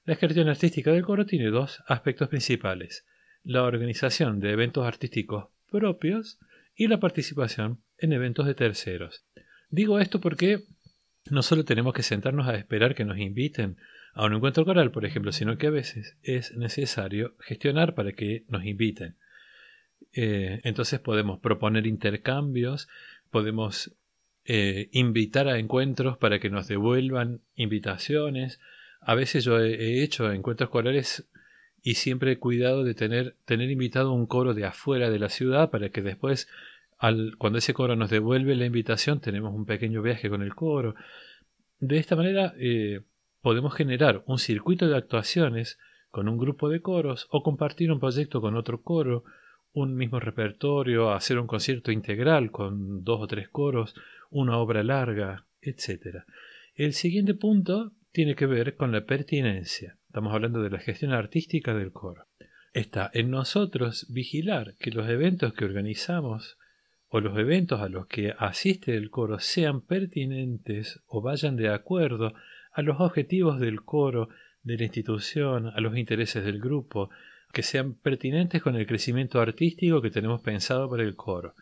La 0.04 0.16
gestión 0.16 0.48
artística 0.48 0.92
del 0.92 1.04
coro 1.04 1.26
tiene 1.26 1.50
dos 1.50 1.82
aspectos 1.86 2.28
principales, 2.28 3.04
la 3.42 3.64
organización 3.64 4.40
de 4.40 4.52
eventos 4.52 4.86
artísticos 4.86 5.46
propios 5.70 6.38
y 6.74 6.88
la 6.88 7.00
participación 7.00 7.82
en 7.98 8.12
eventos 8.12 8.46
de 8.46 8.54
terceros. 8.54 9.24
Digo 9.70 9.98
esto 9.98 10.20
porque 10.20 10.64
no 11.30 11.42
solo 11.42 11.64
tenemos 11.64 11.92
que 11.92 12.02
sentarnos 12.02 12.46
a 12.46 12.54
esperar 12.56 12.94
que 12.94 13.04
nos 13.04 13.18
inviten 13.18 13.78
a 14.14 14.24
un 14.24 14.34
encuentro 14.34 14.64
coral, 14.64 14.90
por 14.92 15.04
ejemplo, 15.04 15.32
sino 15.32 15.58
que 15.58 15.66
a 15.66 15.70
veces 15.70 16.16
es 16.22 16.56
necesario 16.56 17.34
gestionar 17.40 17.94
para 17.94 18.12
que 18.12 18.44
nos 18.48 18.64
inviten. 18.64 19.16
Eh, 20.12 20.60
entonces 20.64 20.98
podemos 21.00 21.38
proponer 21.40 21.86
intercambios, 21.86 22.88
podemos 23.30 23.92
eh, 24.46 24.88
invitar 24.92 25.48
a 25.48 25.58
encuentros 25.58 26.16
para 26.16 26.38
que 26.38 26.50
nos 26.50 26.68
devuelvan 26.68 27.40
invitaciones. 27.54 28.60
A 29.00 29.14
veces 29.14 29.44
yo 29.44 29.60
he, 29.60 30.02
hecho 30.02 30.32
encuentros 30.32 30.70
corales 30.70 31.28
y 31.82 31.94
siempre 31.94 32.32
he 32.32 32.38
cuidado 32.38 32.82
de 32.82 32.94
tener, 32.94 33.36
tener 33.44 33.70
invitado 33.70 34.12
un 34.12 34.26
coro 34.26 34.54
de 34.54 34.64
afuera 34.64 35.10
de 35.10 35.18
la 35.18 35.28
ciudad 35.28 35.70
para 35.70 35.90
que 35.90 36.00
después, 36.00 36.48
al, 36.98 37.36
cuando 37.38 37.58
ese 37.58 37.74
coro 37.74 37.94
nos 37.94 38.08
devuelve 38.08 38.56
la 38.56 38.66
invitación, 38.66 39.20
tenemos 39.20 39.54
un 39.54 39.66
pequeño 39.66 40.00
viaje 40.00 40.30
con 40.30 40.42
el 40.42 40.54
coro. 40.54 40.94
De 41.78 41.98
esta 41.98 42.16
manera 42.16 42.54
eh, 42.58 43.02
podemos 43.42 43.74
generar 43.74 44.22
un 44.26 44.38
circuito 44.38 44.88
de 44.88 44.96
actuaciones 44.96 45.78
con 46.10 46.28
un 46.28 46.38
grupo 46.38 46.70
de 46.70 46.80
coros 46.80 47.26
o 47.30 47.42
compartir 47.42 47.92
un 47.92 48.00
proyecto 48.00 48.40
con 48.40 48.56
otro 48.56 48.80
coro 48.80 49.24
un 49.76 49.94
mismo 49.94 50.18
repertorio, 50.20 51.12
hacer 51.12 51.38
un 51.38 51.46
concierto 51.46 51.92
integral 51.92 52.50
con 52.50 53.04
dos 53.04 53.20
o 53.20 53.26
tres 53.26 53.50
coros, 53.50 53.94
una 54.30 54.56
obra 54.56 54.82
larga, 54.82 55.44
etc. 55.60 56.24
El 56.74 56.94
siguiente 56.94 57.34
punto 57.34 57.92
tiene 58.10 58.34
que 58.34 58.46
ver 58.46 58.76
con 58.76 58.90
la 58.90 59.04
pertinencia. 59.04 59.98
Estamos 60.06 60.32
hablando 60.32 60.62
de 60.62 60.70
la 60.70 60.78
gestión 60.78 61.12
artística 61.12 61.74
del 61.74 61.92
coro. 61.92 62.24
Está 62.72 63.10
en 63.12 63.30
nosotros 63.30 64.06
vigilar 64.08 64.76
que 64.78 64.90
los 64.90 65.10
eventos 65.10 65.52
que 65.52 65.66
organizamos 65.66 66.56
o 67.08 67.20
los 67.20 67.38
eventos 67.38 67.82
a 67.82 67.90
los 67.90 68.06
que 68.06 68.32
asiste 68.38 68.96
el 68.96 69.10
coro 69.10 69.40
sean 69.40 69.82
pertinentes 69.82 71.02
o 71.06 71.20
vayan 71.20 71.54
de 71.56 71.68
acuerdo 71.68 72.32
a 72.72 72.80
los 72.80 72.98
objetivos 72.98 73.60
del 73.60 73.82
coro, 73.82 74.30
de 74.62 74.78
la 74.78 74.84
institución, 74.84 75.66
a 75.66 75.78
los 75.82 75.98
intereses 75.98 76.46
del 76.46 76.60
grupo, 76.60 77.10
que 77.52 77.62
sean 77.62 77.94
pertinentes 77.94 78.62
con 78.62 78.76
el 78.76 78.86
crecimiento 78.86 79.40
artístico 79.40 80.02
que 80.02 80.10
tenemos 80.10 80.40
pensado 80.40 80.90
para 80.90 81.02
el 81.02 81.16
coro. 81.16 81.54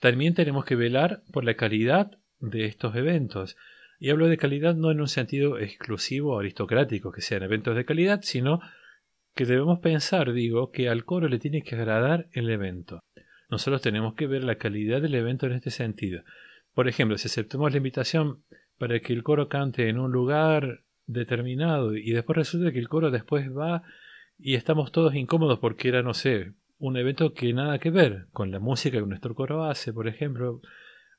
También 0.00 0.34
tenemos 0.34 0.64
que 0.64 0.76
velar 0.76 1.22
por 1.32 1.44
la 1.44 1.54
calidad 1.54 2.18
de 2.40 2.66
estos 2.66 2.94
eventos. 2.96 3.56
Y 4.00 4.10
hablo 4.10 4.28
de 4.28 4.36
calidad 4.36 4.74
no 4.74 4.90
en 4.90 5.00
un 5.00 5.08
sentido 5.08 5.58
exclusivo 5.58 6.38
aristocrático, 6.38 7.12
que 7.12 7.22
sean 7.22 7.42
eventos 7.42 7.76
de 7.76 7.84
calidad, 7.84 8.20
sino 8.22 8.60
que 9.34 9.46
debemos 9.46 9.78
pensar, 9.78 10.32
digo, 10.32 10.70
que 10.70 10.88
al 10.88 11.04
coro 11.04 11.28
le 11.28 11.38
tiene 11.38 11.62
que 11.62 11.74
agradar 11.74 12.26
el 12.32 12.50
evento. 12.50 13.00
Nosotros 13.50 13.82
tenemos 13.82 14.14
que 14.14 14.26
ver 14.26 14.44
la 14.44 14.56
calidad 14.56 15.00
del 15.00 15.14
evento 15.14 15.46
en 15.46 15.52
este 15.52 15.70
sentido. 15.70 16.22
Por 16.74 16.88
ejemplo, 16.88 17.16
si 17.18 17.28
aceptamos 17.28 17.70
la 17.70 17.78
invitación 17.78 18.42
para 18.78 19.00
que 19.00 19.12
el 19.12 19.22
coro 19.22 19.48
cante 19.48 19.88
en 19.88 19.98
un 19.98 20.12
lugar 20.12 20.80
determinado 21.06 21.96
y 21.96 22.12
después 22.12 22.36
resulta 22.36 22.72
que 22.72 22.78
el 22.78 22.88
coro 22.88 23.10
después 23.10 23.50
va 23.56 23.82
y 24.38 24.54
estamos 24.54 24.92
todos 24.92 25.14
incómodos 25.14 25.58
porque 25.58 25.88
era, 25.88 26.02
no 26.02 26.14
sé, 26.14 26.52
un 26.78 26.96
evento 26.96 27.34
que 27.34 27.52
nada 27.52 27.78
que 27.78 27.90
ver 27.90 28.26
con 28.32 28.50
la 28.50 28.60
música 28.60 28.98
que 28.98 29.06
nuestro 29.06 29.34
coro 29.34 29.64
hace, 29.64 29.92
por 29.92 30.08
ejemplo. 30.08 30.60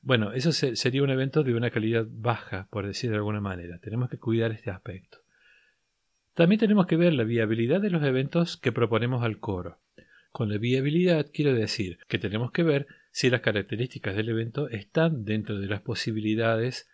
Bueno, 0.02 0.32
eso 0.32 0.52
sería 0.52 1.02
un 1.02 1.10
evento 1.10 1.42
de 1.42 1.54
una 1.54 1.70
calidad 1.70 2.06
baja, 2.08 2.68
por 2.70 2.86
decir 2.86 3.10
de 3.10 3.16
alguna 3.16 3.40
manera. 3.40 3.78
Tenemos 3.80 4.08
que 4.08 4.18
cuidar 4.18 4.52
este 4.52 4.70
aspecto. 4.70 5.18
También 6.34 6.60
tenemos 6.60 6.86
que 6.86 6.96
ver 6.96 7.14
la 7.14 7.24
viabilidad 7.24 7.80
de 7.80 7.90
los 7.90 8.04
eventos 8.04 8.56
que 8.56 8.70
proponemos 8.70 9.22
al 9.22 9.38
coro. 9.38 9.78
Con 10.30 10.50
la 10.50 10.58
viabilidad 10.58 11.26
quiero 11.32 11.54
decir 11.54 11.98
que 12.08 12.18
tenemos 12.18 12.52
que 12.52 12.62
ver 12.62 12.86
si 13.10 13.30
las 13.30 13.40
características 13.40 14.14
del 14.14 14.28
evento 14.28 14.68
están 14.68 15.24
dentro 15.24 15.58
de 15.58 15.66
las 15.66 15.80
posibilidades 15.80 16.90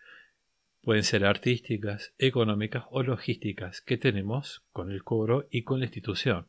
Pueden 0.83 1.05
ser 1.05 1.25
artísticas, 1.25 2.13
económicas 2.19 2.85
o 2.91 3.05
logísticas 3.05 3.81
que 3.81 3.97
tenemos 3.97 4.65
con 4.73 4.91
el 4.91 5.05
coro 5.05 5.47
y 5.49 5.63
con 5.63 5.79
la 5.79 5.87
institución. 5.87 6.47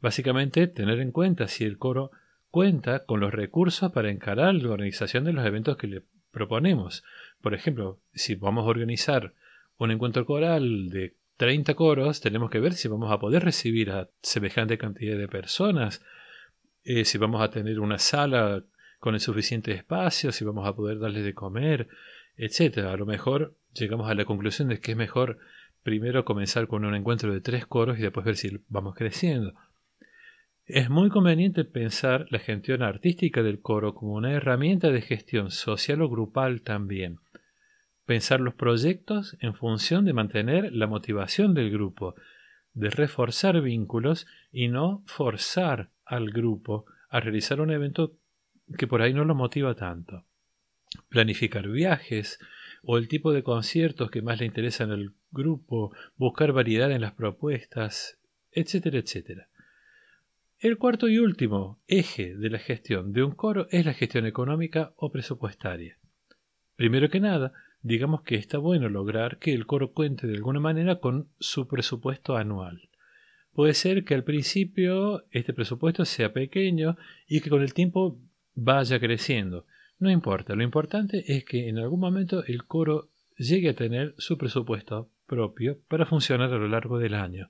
Básicamente, 0.00 0.68
tener 0.68 1.00
en 1.00 1.10
cuenta 1.10 1.48
si 1.48 1.64
el 1.64 1.76
coro 1.76 2.12
cuenta 2.50 3.04
con 3.04 3.18
los 3.18 3.34
recursos 3.34 3.90
para 3.90 4.10
encarar 4.10 4.54
la 4.54 4.70
organización 4.70 5.24
de 5.24 5.32
los 5.32 5.44
eventos 5.44 5.76
que 5.76 5.88
le 5.88 6.02
proponemos. 6.30 7.02
Por 7.42 7.54
ejemplo, 7.54 7.98
si 8.14 8.36
vamos 8.36 8.64
a 8.64 8.68
organizar 8.68 9.32
un 9.78 9.90
encuentro 9.90 10.24
coral 10.24 10.88
de 10.90 11.16
30 11.36 11.74
coros, 11.74 12.20
tenemos 12.20 12.50
que 12.50 12.60
ver 12.60 12.74
si 12.74 12.86
vamos 12.86 13.10
a 13.10 13.18
poder 13.18 13.42
recibir 13.42 13.90
a 13.90 14.08
semejante 14.22 14.78
cantidad 14.78 15.18
de 15.18 15.26
personas, 15.26 16.04
eh, 16.84 17.04
si 17.04 17.18
vamos 17.18 17.42
a 17.42 17.50
tener 17.50 17.80
una 17.80 17.98
sala 17.98 18.62
con 19.00 19.14
el 19.14 19.20
suficiente 19.20 19.72
espacio, 19.72 20.30
si 20.30 20.44
vamos 20.44 20.68
a 20.68 20.76
poder 20.76 21.00
darles 21.00 21.24
de 21.24 21.34
comer, 21.34 21.88
etcétera. 22.36 22.92
A 22.92 22.96
lo 22.96 23.06
mejor 23.06 23.56
llegamos 23.72 24.10
a 24.10 24.14
la 24.14 24.24
conclusión 24.24 24.68
de 24.68 24.80
que 24.80 24.92
es 24.92 24.96
mejor 24.96 25.38
primero 25.82 26.24
comenzar 26.24 26.66
con 26.66 26.84
un 26.84 26.94
encuentro 26.94 27.32
de 27.32 27.40
tres 27.40 27.66
coros 27.66 27.98
y 27.98 28.02
después 28.02 28.24
ver 28.24 28.36
si 28.36 28.58
vamos 28.68 28.94
creciendo. 28.94 29.54
Es 30.64 30.88
muy 30.88 31.10
conveniente 31.10 31.64
pensar 31.64 32.26
la 32.30 32.38
gestión 32.38 32.82
artística 32.82 33.42
del 33.42 33.60
coro 33.60 33.94
como 33.94 34.14
una 34.14 34.32
herramienta 34.32 34.90
de 34.90 35.02
gestión 35.02 35.50
social 35.50 36.00
o 36.00 36.08
grupal 36.08 36.62
también. 36.62 37.18
Pensar 38.06 38.40
los 38.40 38.54
proyectos 38.54 39.36
en 39.40 39.54
función 39.54 40.06
de 40.06 40.14
mantener 40.14 40.72
la 40.72 40.86
motivación 40.86 41.52
del 41.52 41.70
grupo, 41.70 42.14
de 42.72 42.88
reforzar 42.88 43.60
vínculos 43.60 44.26
y 44.50 44.68
no 44.68 45.02
forzar 45.06 45.90
al 46.06 46.30
grupo 46.30 46.86
a 47.10 47.20
realizar 47.20 47.60
un 47.60 47.70
evento 47.70 48.16
que 48.78 48.86
por 48.86 49.02
ahí 49.02 49.12
no 49.12 49.24
lo 49.24 49.34
motiva 49.34 49.74
tanto 49.74 50.24
planificar 51.08 51.68
viajes 51.68 52.38
o 52.82 52.98
el 52.98 53.08
tipo 53.08 53.32
de 53.32 53.42
conciertos 53.42 54.10
que 54.10 54.22
más 54.22 54.40
le 54.40 54.46
interesan 54.46 54.90
al 54.90 55.12
grupo, 55.30 55.94
buscar 56.16 56.52
variedad 56.52 56.90
en 56.92 57.00
las 57.00 57.12
propuestas, 57.12 58.18
etcétera, 58.52 58.98
etcétera. 58.98 59.48
El 60.58 60.78
cuarto 60.78 61.08
y 61.08 61.18
último 61.18 61.80
eje 61.88 62.34
de 62.34 62.50
la 62.50 62.58
gestión 62.58 63.12
de 63.12 63.22
un 63.22 63.32
coro 63.32 63.66
es 63.70 63.84
la 63.84 63.92
gestión 63.92 64.26
económica 64.26 64.94
o 64.96 65.10
presupuestaria. 65.10 65.98
Primero 66.76 67.08
que 67.08 67.20
nada, 67.20 67.52
digamos 67.82 68.22
que 68.22 68.36
está 68.36 68.58
bueno 68.58 68.88
lograr 68.88 69.38
que 69.38 69.52
el 69.52 69.66
coro 69.66 69.92
cuente 69.92 70.26
de 70.26 70.34
alguna 70.34 70.60
manera 70.60 71.00
con 71.00 71.28
su 71.38 71.68
presupuesto 71.68 72.36
anual. 72.36 72.88
Puede 73.52 73.74
ser 73.74 74.04
que 74.04 74.14
al 74.14 74.24
principio 74.24 75.24
este 75.30 75.52
presupuesto 75.52 76.04
sea 76.04 76.32
pequeño 76.32 76.96
y 77.28 77.40
que 77.40 77.50
con 77.50 77.62
el 77.62 77.74
tiempo 77.74 78.18
vaya 78.54 78.98
creciendo, 78.98 79.66
no 79.98 80.10
importa, 80.10 80.54
lo 80.54 80.62
importante 80.62 81.24
es 81.26 81.44
que 81.44 81.68
en 81.68 81.78
algún 81.78 82.00
momento 82.00 82.44
el 82.44 82.64
coro 82.64 83.08
llegue 83.36 83.70
a 83.70 83.74
tener 83.74 84.14
su 84.18 84.38
presupuesto 84.38 85.10
propio 85.26 85.78
para 85.88 86.06
funcionar 86.06 86.52
a 86.52 86.58
lo 86.58 86.68
largo 86.68 86.98
del 86.98 87.14
año. 87.14 87.48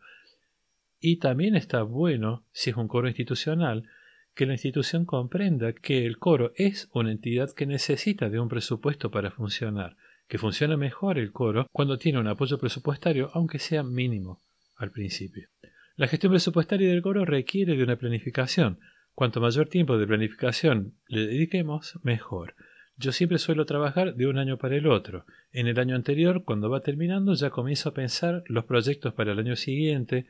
Y 1.00 1.18
también 1.18 1.54
está 1.56 1.82
bueno, 1.82 2.44
si 2.52 2.70
es 2.70 2.76
un 2.76 2.88
coro 2.88 3.08
institucional, 3.08 3.88
que 4.34 4.46
la 4.46 4.54
institución 4.54 5.04
comprenda 5.04 5.72
que 5.72 6.06
el 6.06 6.18
coro 6.18 6.52
es 6.56 6.88
una 6.92 7.12
entidad 7.12 7.50
que 7.52 7.66
necesita 7.66 8.30
de 8.30 8.40
un 8.40 8.48
presupuesto 8.48 9.10
para 9.10 9.30
funcionar, 9.30 9.96
que 10.28 10.38
funciona 10.38 10.76
mejor 10.76 11.18
el 11.18 11.30
coro 11.32 11.68
cuando 11.72 11.98
tiene 11.98 12.18
un 12.18 12.26
apoyo 12.26 12.58
presupuestario, 12.58 13.30
aunque 13.34 13.58
sea 13.58 13.82
mínimo 13.82 14.42
al 14.76 14.90
principio. 14.90 15.48
La 15.96 16.08
gestión 16.08 16.32
presupuestaria 16.32 16.88
del 16.88 17.02
coro 17.02 17.24
requiere 17.24 17.76
de 17.76 17.84
una 17.84 17.96
planificación, 17.96 18.80
Cuanto 19.14 19.40
mayor 19.40 19.68
tiempo 19.68 19.96
de 19.96 20.06
planificación 20.06 20.94
le 21.06 21.26
dediquemos, 21.26 21.98
mejor. 22.02 22.56
Yo 22.96 23.12
siempre 23.12 23.38
suelo 23.38 23.64
trabajar 23.64 24.14
de 24.14 24.26
un 24.26 24.38
año 24.38 24.58
para 24.58 24.76
el 24.76 24.86
otro. 24.86 25.24
En 25.52 25.68
el 25.68 25.78
año 25.78 25.94
anterior, 25.94 26.44
cuando 26.44 26.68
va 26.68 26.80
terminando, 26.80 27.34
ya 27.34 27.50
comienzo 27.50 27.88
a 27.88 27.94
pensar 27.94 28.42
los 28.46 28.64
proyectos 28.64 29.14
para 29.14 29.32
el 29.32 29.38
año 29.38 29.56
siguiente, 29.56 30.26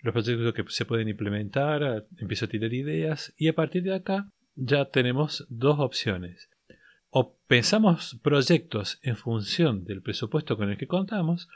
los 0.00 0.12
proyectos 0.12 0.54
que 0.54 0.64
se 0.68 0.84
pueden 0.84 1.08
implementar, 1.08 2.06
empiezo 2.18 2.46
a 2.46 2.48
tirar 2.48 2.72
ideas 2.72 3.34
y 3.36 3.48
a 3.48 3.54
partir 3.54 3.82
de 3.82 3.94
acá 3.94 4.30
ya 4.54 4.86
tenemos 4.86 5.46
dos 5.48 5.78
opciones. 5.78 6.48
O 7.10 7.36
pensamos 7.46 8.18
proyectos 8.22 8.98
en 9.02 9.16
función 9.16 9.84
del 9.84 10.02
presupuesto 10.02 10.56
con 10.56 10.70
el 10.70 10.78
que 10.78 10.86
contamos, 10.86 11.48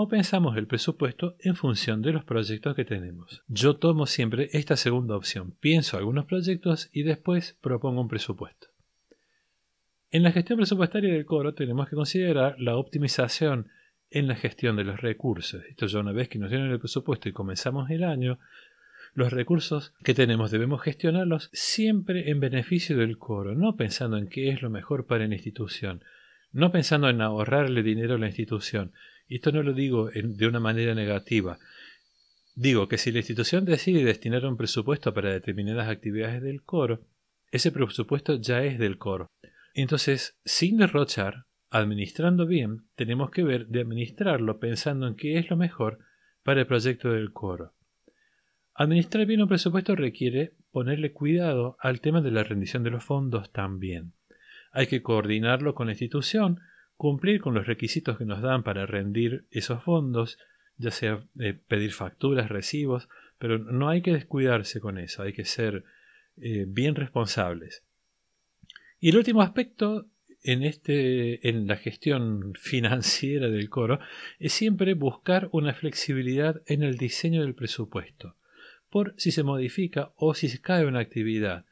o 0.00 0.06
pensamos 0.06 0.56
el 0.56 0.68
presupuesto 0.68 1.34
en 1.40 1.56
función 1.56 2.02
de 2.02 2.12
los 2.12 2.22
proyectos 2.22 2.76
que 2.76 2.84
tenemos. 2.84 3.42
Yo 3.48 3.78
tomo 3.78 4.06
siempre 4.06 4.48
esta 4.52 4.76
segunda 4.76 5.16
opción, 5.16 5.56
pienso 5.58 5.96
algunos 5.96 6.24
proyectos 6.26 6.88
y 6.92 7.02
después 7.02 7.58
propongo 7.60 8.00
un 8.00 8.06
presupuesto. 8.06 8.68
En 10.12 10.22
la 10.22 10.30
gestión 10.30 10.58
presupuestaria 10.58 11.12
del 11.12 11.26
coro 11.26 11.52
tenemos 11.52 11.88
que 11.88 11.96
considerar 11.96 12.54
la 12.60 12.76
optimización 12.76 13.70
en 14.08 14.28
la 14.28 14.36
gestión 14.36 14.76
de 14.76 14.84
los 14.84 15.00
recursos. 15.00 15.64
Esto 15.68 15.86
ya 15.86 15.98
una 15.98 16.12
vez 16.12 16.28
que 16.28 16.38
nos 16.38 16.50
dieron 16.50 16.70
el 16.70 16.78
presupuesto 16.78 17.28
y 17.28 17.32
comenzamos 17.32 17.90
el 17.90 18.04
año, 18.04 18.38
los 19.14 19.32
recursos 19.32 19.94
que 20.04 20.14
tenemos 20.14 20.52
debemos 20.52 20.80
gestionarlos 20.80 21.50
siempre 21.52 22.30
en 22.30 22.38
beneficio 22.38 22.96
del 22.96 23.18
coro, 23.18 23.56
no 23.56 23.74
pensando 23.74 24.16
en 24.16 24.28
qué 24.28 24.50
es 24.50 24.62
lo 24.62 24.70
mejor 24.70 25.06
para 25.06 25.26
la 25.26 25.34
institución, 25.34 26.04
no 26.52 26.70
pensando 26.70 27.08
en 27.08 27.20
ahorrarle 27.20 27.82
dinero 27.82 28.14
a 28.14 28.18
la 28.18 28.28
institución, 28.28 28.92
y 29.28 29.36
esto 29.36 29.52
no 29.52 29.62
lo 29.62 29.72
digo 29.72 30.10
de 30.10 30.46
una 30.46 30.60
manera 30.60 30.94
negativa. 30.94 31.58
Digo 32.54 32.88
que 32.88 32.98
si 32.98 33.12
la 33.12 33.18
institución 33.18 33.64
decide 33.64 34.04
destinar 34.04 34.44
un 34.46 34.56
presupuesto 34.56 35.14
para 35.14 35.32
determinadas 35.32 35.88
actividades 35.88 36.42
del 36.42 36.62
coro, 36.62 37.06
ese 37.52 37.70
presupuesto 37.70 38.40
ya 38.40 38.64
es 38.64 38.78
del 38.78 38.98
coro. 38.98 39.28
Entonces, 39.74 40.36
sin 40.44 40.76
derrochar, 40.78 41.44
administrando 41.70 42.46
bien, 42.46 42.88
tenemos 42.96 43.30
que 43.30 43.44
ver 43.44 43.68
de 43.68 43.82
administrarlo 43.82 44.58
pensando 44.58 45.06
en 45.06 45.14
qué 45.14 45.38
es 45.38 45.48
lo 45.50 45.56
mejor 45.56 45.98
para 46.42 46.60
el 46.60 46.66
proyecto 46.66 47.12
del 47.12 47.32
coro. 47.32 47.74
Administrar 48.74 49.26
bien 49.26 49.42
un 49.42 49.48
presupuesto 49.48 49.94
requiere 49.94 50.54
ponerle 50.70 51.12
cuidado 51.12 51.76
al 51.80 52.00
tema 52.00 52.22
de 52.22 52.30
la 52.30 52.44
rendición 52.44 52.82
de 52.82 52.90
los 52.90 53.04
fondos 53.04 53.52
también. 53.52 54.12
Hay 54.72 54.86
que 54.86 55.02
coordinarlo 55.02 55.74
con 55.74 55.86
la 55.86 55.92
institución, 55.92 56.60
cumplir 56.98 57.40
con 57.40 57.54
los 57.54 57.66
requisitos 57.66 58.18
que 58.18 58.26
nos 58.26 58.42
dan 58.42 58.62
para 58.62 58.84
rendir 58.84 59.46
esos 59.50 59.82
fondos, 59.84 60.36
ya 60.76 60.90
sea 60.90 61.24
eh, 61.38 61.54
pedir 61.54 61.92
facturas, 61.92 62.50
recibos, 62.50 63.08
pero 63.38 63.58
no 63.58 63.88
hay 63.88 64.02
que 64.02 64.12
descuidarse 64.12 64.80
con 64.80 64.98
eso, 64.98 65.22
hay 65.22 65.32
que 65.32 65.44
ser 65.44 65.84
eh, 66.36 66.66
bien 66.68 66.96
responsables. 66.96 67.84
Y 69.00 69.10
el 69.10 69.16
último 69.16 69.42
aspecto 69.42 70.06
en, 70.42 70.64
este, 70.64 71.48
en 71.48 71.68
la 71.68 71.76
gestión 71.76 72.54
financiera 72.60 73.48
del 73.48 73.70
coro 73.70 74.00
es 74.40 74.52
siempre 74.52 74.94
buscar 74.94 75.48
una 75.52 75.74
flexibilidad 75.74 76.62
en 76.66 76.82
el 76.82 76.98
diseño 76.98 77.42
del 77.42 77.54
presupuesto, 77.54 78.34
por 78.90 79.14
si 79.18 79.30
se 79.30 79.44
modifica 79.44 80.12
o 80.16 80.34
si 80.34 80.48
se 80.48 80.60
cae 80.60 80.84
una 80.84 80.98
actividad. 80.98 81.64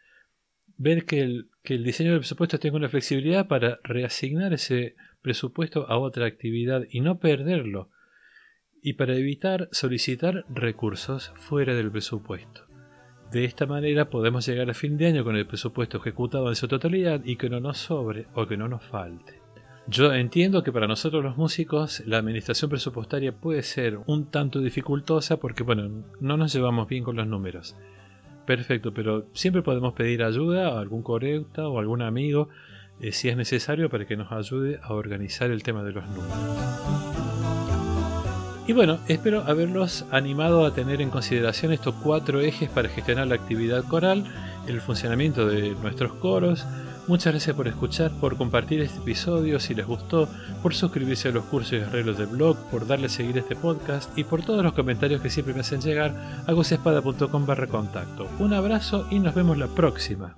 Ver 0.79 1.05
que 1.05 1.21
el, 1.23 1.51
que 1.63 1.75
el 1.75 1.85
diseño 1.85 2.11
del 2.11 2.21
presupuesto 2.21 2.59
tenga 2.59 2.77
una 2.77 2.89
flexibilidad 2.89 3.49
para 3.49 3.79
reasignar 3.83 4.53
ese 4.53 4.95
presupuesto 5.23 5.89
a 5.89 5.99
otra 5.99 6.27
actividad 6.27 6.85
y 6.91 7.01
no 7.01 7.19
perderlo, 7.19 7.91
y 8.83 8.93
para 8.93 9.17
evitar 9.17 9.69
solicitar 9.73 10.45
recursos 10.49 11.33
fuera 11.37 11.75
del 11.75 11.91
presupuesto. 11.91 12.67
De 13.33 13.45
esta 13.45 13.67
manera 13.67 14.09
podemos 14.09 14.47
llegar 14.47 14.71
a 14.71 14.75
fin 14.75 14.97
de 14.97 15.07
año 15.07 15.25
con 15.25 15.35
el 15.35 15.47
presupuesto 15.47 15.99
ejecutado 15.99 16.49
en 16.49 16.55
su 16.55 16.69
totalidad 16.69 17.23
y 17.25 17.37
que 17.37 17.51
no 17.51 17.59
nos 17.59 17.79
sobre 17.79 18.29
o 18.35 18.47
que 18.47 18.57
no 18.57 18.69
nos 18.69 18.85
falte. 18.85 19.41
Yo 19.89 20.13
entiendo 20.13 20.63
que 20.63 20.73
para 20.73 20.87
nosotros 20.87 21.25
los 21.25 21.37
músicos 21.37 22.03
la 22.07 22.19
administración 22.19 22.71
presupuestaria 22.71 23.33
puede 23.33 23.63
ser 23.63 23.99
un 24.07 24.31
tanto 24.31 24.61
dificultosa 24.61 25.39
porque 25.39 25.65
bueno, 25.65 26.05
no 26.21 26.37
nos 26.37 26.53
llevamos 26.53 26.89
bien 26.89 27.03
con 27.03 27.17
los 27.17 27.27
números. 27.27 27.77
Perfecto, 28.47 28.95
pero 28.95 29.27
siempre 29.33 29.63
podemos 29.63 29.93
pedir 29.95 30.23
ayuda 30.23 30.69
a 30.69 30.81
algún 30.81 31.03
coreuta 31.03 31.69
o 31.69 31.81
algún 31.81 32.01
amigo 32.01 32.49
eh, 33.01 33.13
si 33.13 33.29
es 33.29 33.37
necesario 33.37 33.91
para 33.91 34.07
que 34.07 34.17
nos 34.17 34.31
ayude 34.31 34.79
a 34.83 34.95
organizar 34.95 35.51
el 35.51 35.63
tema 35.63 35.83
de 35.83 35.93
los 35.93 36.07
números. 36.07 36.33
Y 38.69 38.73
bueno, 38.73 38.99
espero 39.07 39.43
haberlos 39.43 40.07
animado 40.11 40.65
a 40.65 40.75
tener 40.75 41.01
en 41.01 41.11
consideración 41.11 41.73
estos 41.73 41.95
cuatro 41.97 42.41
ejes 42.41 42.69
para 42.69 42.89
gestionar 42.89 43.27
la 43.27 43.35
actividad 43.35 43.85
coral, 43.85 44.25
el 44.67 44.81
funcionamiento 44.81 45.47
de 45.47 45.71
nuestros 45.83 46.13
coros. 46.15 46.67
Muchas 47.09 47.33
gracias 47.33 47.55
por 47.55 47.69
escuchar, 47.69 48.11
por 48.21 48.37
compartir 48.37 48.81
este 48.81 48.99
episodio 48.99 49.61
si 49.61 49.75
les 49.75 49.87
gustó, 49.87 50.29
por 50.63 50.75
suscribirse 50.75 51.29
a 51.29 51.33
los 51.33 51.45
cursos 51.45 51.75
y 51.75 51.77
arreglos 51.77 52.19
del 52.19 52.27
blog, 52.27 52.57
por 52.71 52.87
darle 52.87 53.07
a 53.07 53.11
seguir 53.11 53.39
este 53.39 53.55
podcast 53.55 54.17
y 54.19 54.25
por 54.25 54.43
todos 54.43 54.65
los 54.65 54.73
comentarios 54.73 55.21
que 55.21 55.31
siempre 55.31 55.55
me 55.55 55.61
hacen 55.61 55.81
llegar 55.81 56.15
a 56.47 56.53
gocespada.com 56.53 57.47
barra 57.47 57.69
contacto. 57.69 58.27
Un 58.41 58.55
abrazo 58.55 59.07
y 59.11 59.21
nos 59.21 59.35
vemos 59.35 59.57
la 59.57 59.69
próxima. 59.69 60.35